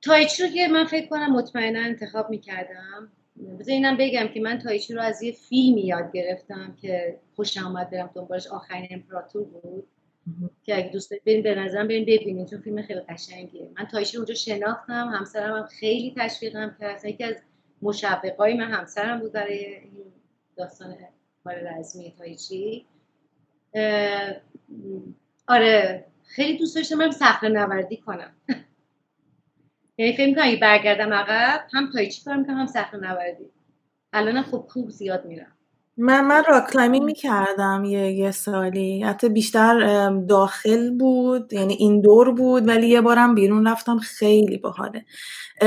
تایچی 0.01 0.43
رو 0.43 0.49
که 0.49 0.67
من 0.67 0.85
فکر 0.85 1.07
کنم 1.07 1.33
مطمئنا 1.33 1.79
انتخاب 1.79 2.29
می‌کردم. 2.29 3.11
بذار 3.59 3.73
اینم 3.73 3.97
بگم 3.97 4.27
که 4.33 4.41
من 4.41 4.59
تایچی 4.59 4.93
رو 4.93 5.01
از 5.01 5.23
یه 5.23 5.31
فیلمی 5.31 5.81
یاد 5.81 6.11
گرفتم 6.13 6.75
که 6.81 7.19
خوشم 7.35 7.65
آمد 7.65 7.89
برم 7.89 8.11
دنبالش. 8.15 8.47
آخرین 8.47 8.87
امپراتور 8.91 9.43
بود. 9.43 9.87
که 10.63 10.77
اگه 10.77 10.89
دوست 10.89 11.11
دارید 11.11 11.23
بریم 11.25 11.43
به 11.43 11.55
نظرم 11.55 11.87
بریم 11.87 12.03
ببینید 12.03 12.49
چون 12.49 12.61
فیلم 12.61 12.81
خیلی 12.81 12.99
قشنگیه. 12.99 13.69
من 13.77 13.85
تایشی 13.85 14.17
اونجا 14.17 14.33
شناختم 14.33 15.07
همسرم 15.07 15.55
هم 15.55 15.65
خیلی 15.65 16.13
تشویقم 16.17 16.75
کرد. 16.79 17.05
یکی 17.05 17.23
از 17.23 17.35
مشوقای 17.81 18.53
من 18.53 18.71
همسرم 18.71 19.19
بود 19.19 19.31
برای 19.31 19.65
این 19.75 20.13
داستان 20.57 20.95
کار 21.43 21.55
رزمی 21.55 22.13
تایچی 22.17 22.85
آره 25.47 26.05
خیلی 26.27 26.57
دوست 26.57 26.75
داشتم 26.75 26.95
من 26.95 27.11
صخره 27.11 27.49
نوردی 27.49 27.97
کنم. 27.97 28.31
یعنی 29.97 30.13
فکر 30.13 30.27
می‌کنم 30.27 30.43
اگه 30.43 30.57
برگردم 30.59 31.13
عقب 31.13 31.67
هم 31.73 31.91
تایچی 31.91 32.23
کار 32.23 32.35
می‌کنم 32.35 32.57
هم 32.57 32.65
صخره 32.67 32.99
نوردی. 32.99 33.49
الان 34.13 34.43
خب 34.43 34.67
کوه 34.69 34.89
زیاد 34.89 35.25
میرم. 35.25 35.58
من 36.01 36.25
من 36.25 36.43
rock 36.47 36.71
climbing 36.71 37.05
می‌کردم 37.05 37.83
یه 37.85 38.11
یه 38.11 38.31
سالی. 38.31 39.03
حتی 39.03 39.29
بیشتر 39.29 40.09
داخل 40.09 40.97
بود 40.97 41.53
یعنی 41.53 41.73
indoor 41.73 42.31
بود 42.31 42.67
ولی 42.67 42.87
یه 42.87 43.01
بارم 43.01 43.35
بیرون 43.35 43.67
رفتم 43.67 43.97
خیلی 43.97 44.57
باحاله. 44.57 45.05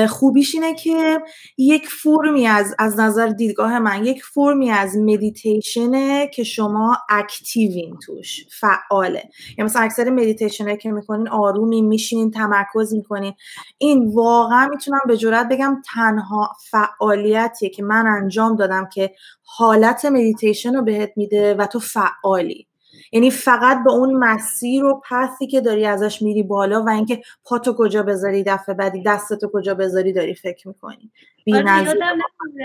خوبیش 0.08 0.54
اینه 0.54 0.74
که 0.74 1.20
یک 1.58 1.88
فرمی 1.88 2.46
از 2.46 2.74
از 2.78 3.00
نظر 3.00 3.26
دیدگاه 3.26 3.78
من 3.78 4.04
یک 4.06 4.24
فرمی 4.24 4.70
از 4.70 4.96
مدیتیشنه 4.96 6.30
که 6.34 6.44
شما 6.44 6.96
activity 7.08 7.88
ان 7.88 7.98
توش 8.06 8.46
فعاله. 8.60 9.22
یعنی 9.58 9.64
مثلا 9.70 9.82
اکثر 9.82 10.10
مدیتیشنه 10.10 10.76
که 10.76 10.90
می‌کنین 10.90 11.28
آرومی 11.28 11.82
میشینین 11.82 12.30
تمرکز 12.30 12.94
می‌کنین. 12.94 13.34
این 13.78 14.12
واقعا 14.14 14.68
می‌تونم 14.68 15.00
به 15.06 15.16
جرات 15.16 15.48
بگم 15.48 15.82
تنها 15.94 16.52
فعالیتیه 16.70 17.70
که 17.70 17.82
من 17.82 18.06
انجام 18.06 18.56
دادم 18.56 18.88
که 18.94 19.10
حالت 19.56 20.04
مدیتیشن 20.22 20.74
رو 20.74 20.82
بهت 20.82 21.12
میده 21.16 21.54
و 21.54 21.66
تو 21.66 21.78
فعالی. 21.78 22.66
یعنی 23.12 23.30
فقط 23.30 23.84
به 23.84 23.90
اون 23.90 24.14
مسیر 24.14 24.84
و 24.84 25.02
path 25.10 25.39
ی 25.39 25.46
که 25.46 25.60
داری 25.60 25.86
ازش 25.86 26.22
میری 26.22 26.42
بالا 26.42 26.82
و 26.82 26.88
اینکه 26.88 27.22
پاتو 27.44 27.74
کجا 27.78 28.02
بذاری 28.02 28.42
دفعه 28.42 28.74
بعدی 28.74 29.02
دستتو 29.06 29.50
کجا 29.52 29.74
بذاری 29.74 30.12
داری 30.12 30.34
فکر 30.34 30.68
می‌کنی. 30.68 31.10
آره 31.54 31.84
یادم 31.84 32.00
نبود 32.00 32.60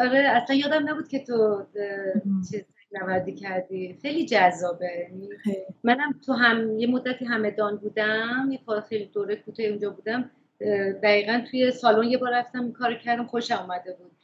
آره 0.00 0.18
اصلا 0.18 0.56
یادم 0.56 0.88
نبود 0.88 1.08
که 1.08 1.24
تو 1.24 1.66
چیز 2.50 2.64
نوردی 2.92 3.34
کردی. 3.34 3.98
خیلی 4.02 4.26
جذابه. 4.26 4.90
یعنی 5.00 5.28
منم 5.84 6.20
تو 6.26 6.32
هم 6.32 6.78
یه 6.78 6.86
مدتی 6.86 7.24
همدان 7.24 7.76
بودم 7.76 8.48
یه 8.50 8.80
خیلی 8.88 9.10
دوره 9.14 9.36
کوتاه 9.36 9.66
اونجا 9.66 9.90
بودم. 9.90 10.30
دقیقا 11.02 11.44
توی 11.50 11.70
سالن 11.70 12.08
یه 12.08 12.18
بار 12.18 12.30
رفتم 12.32 12.72
کار 12.72 12.94
کردم 12.94 13.26
خوشم 13.26 13.54
آمده 13.54 13.96
بود. 13.98 14.15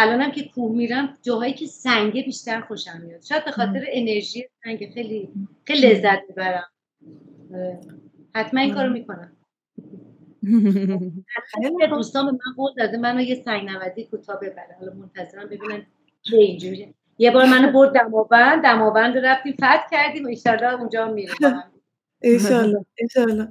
الانم 0.00 0.30
که 0.30 0.48
کوه 0.54 0.76
میرم 0.76 1.18
جاهایی 1.22 1.52
که 1.52 1.66
سنگه 1.66 2.22
بیشتر 2.22 2.60
خوشم 2.60 3.00
میاد. 3.06 3.22
شاید 3.22 3.44
به 3.44 3.50
خاطر 3.50 3.86
انرژی 3.88 4.48
سنگ 4.64 4.90
خیلی 4.94 5.28
خیلی 5.64 5.88
لذت 5.88 6.18
می‌برم. 6.28 6.68
حتما 8.34 8.60
این 8.60 8.74
کارو 8.74 8.92
می‌کنم. 8.92 9.36
دوستان 11.90 12.26
به 12.26 12.32
من 12.32 12.54
قول 12.56 12.70
داده 12.76 12.96
منو 12.96 13.20
یه 13.20 13.42
سنگ 13.44 13.68
نودی 13.70 14.04
کوتاه 14.04 14.36
ببره. 14.36 14.76
حالا 14.80 14.92
منتظرم 14.94 15.46
ببینم 15.46 15.86
چه 16.22 16.36
اینجوری 16.36 16.94
یه 17.18 17.30
بار 17.30 17.46
منو 17.46 17.72
برد 17.72 17.92
دماوند 17.94 18.62
دماوند 18.62 19.18
رفتیم 19.18 19.52
فتح 19.52 19.86
کردیم 19.90 20.24
و 20.24 20.28
ایشالله 20.28 20.74
اونجا 20.74 21.12
میریم. 21.12 21.34
ایشالله 22.22 22.84
ایشالله 22.98 23.48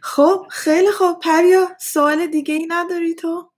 خب 0.00 0.46
خیلی 0.50 0.90
خوب. 0.90 1.18
پریا 1.20 1.68
سوال 1.80 2.26
دیگه 2.26 2.54
ای 2.54 2.66
نداری 2.70 3.14
تو؟ 3.14 3.50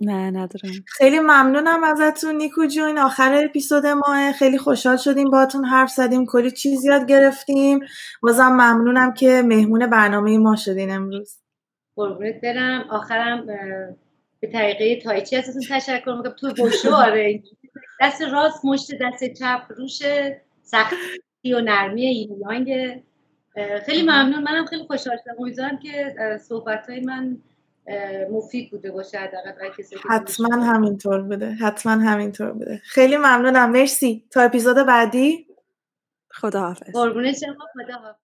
نه 0.00 0.30
ندارم. 0.30 0.84
خیلی 0.86 1.20
ممنونم 1.20 1.84
ازتون 1.84 2.36
نیکو 2.36 2.66
جون. 2.66 2.98
آخر 2.98 3.44
اپیزود 3.44 3.86
ماه. 3.86 4.32
خیلی 4.32 4.58
خوشحال 4.58 4.96
شدیم 4.96 5.30
باهاتون 5.30 5.64
حرف 5.64 5.90
زدیم. 5.90 6.26
کلی 6.26 6.50
چیز 6.50 6.84
یاد 6.84 7.06
گرفتیم. 7.06 7.80
بازم 8.22 8.48
ممنونم 8.48 9.14
که 9.14 9.42
مهمون 9.46 9.86
برنامه 9.86 10.38
ما 10.38 10.56
شدین 10.56 10.90
امروز. 10.90 11.38
قربونت 11.96 12.40
برم. 12.40 12.84
آخرم 12.90 13.46
به 14.40 14.48
طریقه 14.52 15.00
تایچی 15.00 15.36
ازتون 15.36 15.62
تشکر 15.70 16.14
می‌کنم. 16.16 16.34
تو 16.40 16.54
بوشو 16.54 16.94
آره 16.94 17.42
دست 18.00 18.22
راست 18.22 18.64
مشت 18.64 18.90
دست 19.00 19.24
چپ 19.24 19.62
روش 19.76 20.02
سختی 20.62 21.54
و 21.54 21.60
نرمی 21.60 22.28
یانگ 22.40 23.00
خیلی 23.86 24.02
ممنون. 24.02 24.42
منم 24.42 24.66
خیلی 24.66 24.82
خوشحال 24.82 25.16
شدم. 25.24 25.34
امیدوارم 25.38 25.78
که 25.78 26.14
صحبت 26.48 26.86
های 26.88 27.00
من 27.00 27.38
مفید 28.30 28.70
بوده 28.70 28.90
باشه 28.90 29.18
حتما 30.10 30.64
همینطور 30.64 31.22
بوده. 31.22 31.50
حتما 31.50 31.92
همینطور 31.92 32.52
بوده. 32.52 32.80
خیلی 32.84 33.16
ممنونم. 33.16 33.70
مرسی. 33.70 34.24
تا 34.30 34.40
اپیزود 34.40 34.76
بعدی. 34.76 35.46
خداحافظ. 36.30 36.92
قربون 36.92 37.32
شما. 37.32 37.54
خداحافظ. 37.84 38.20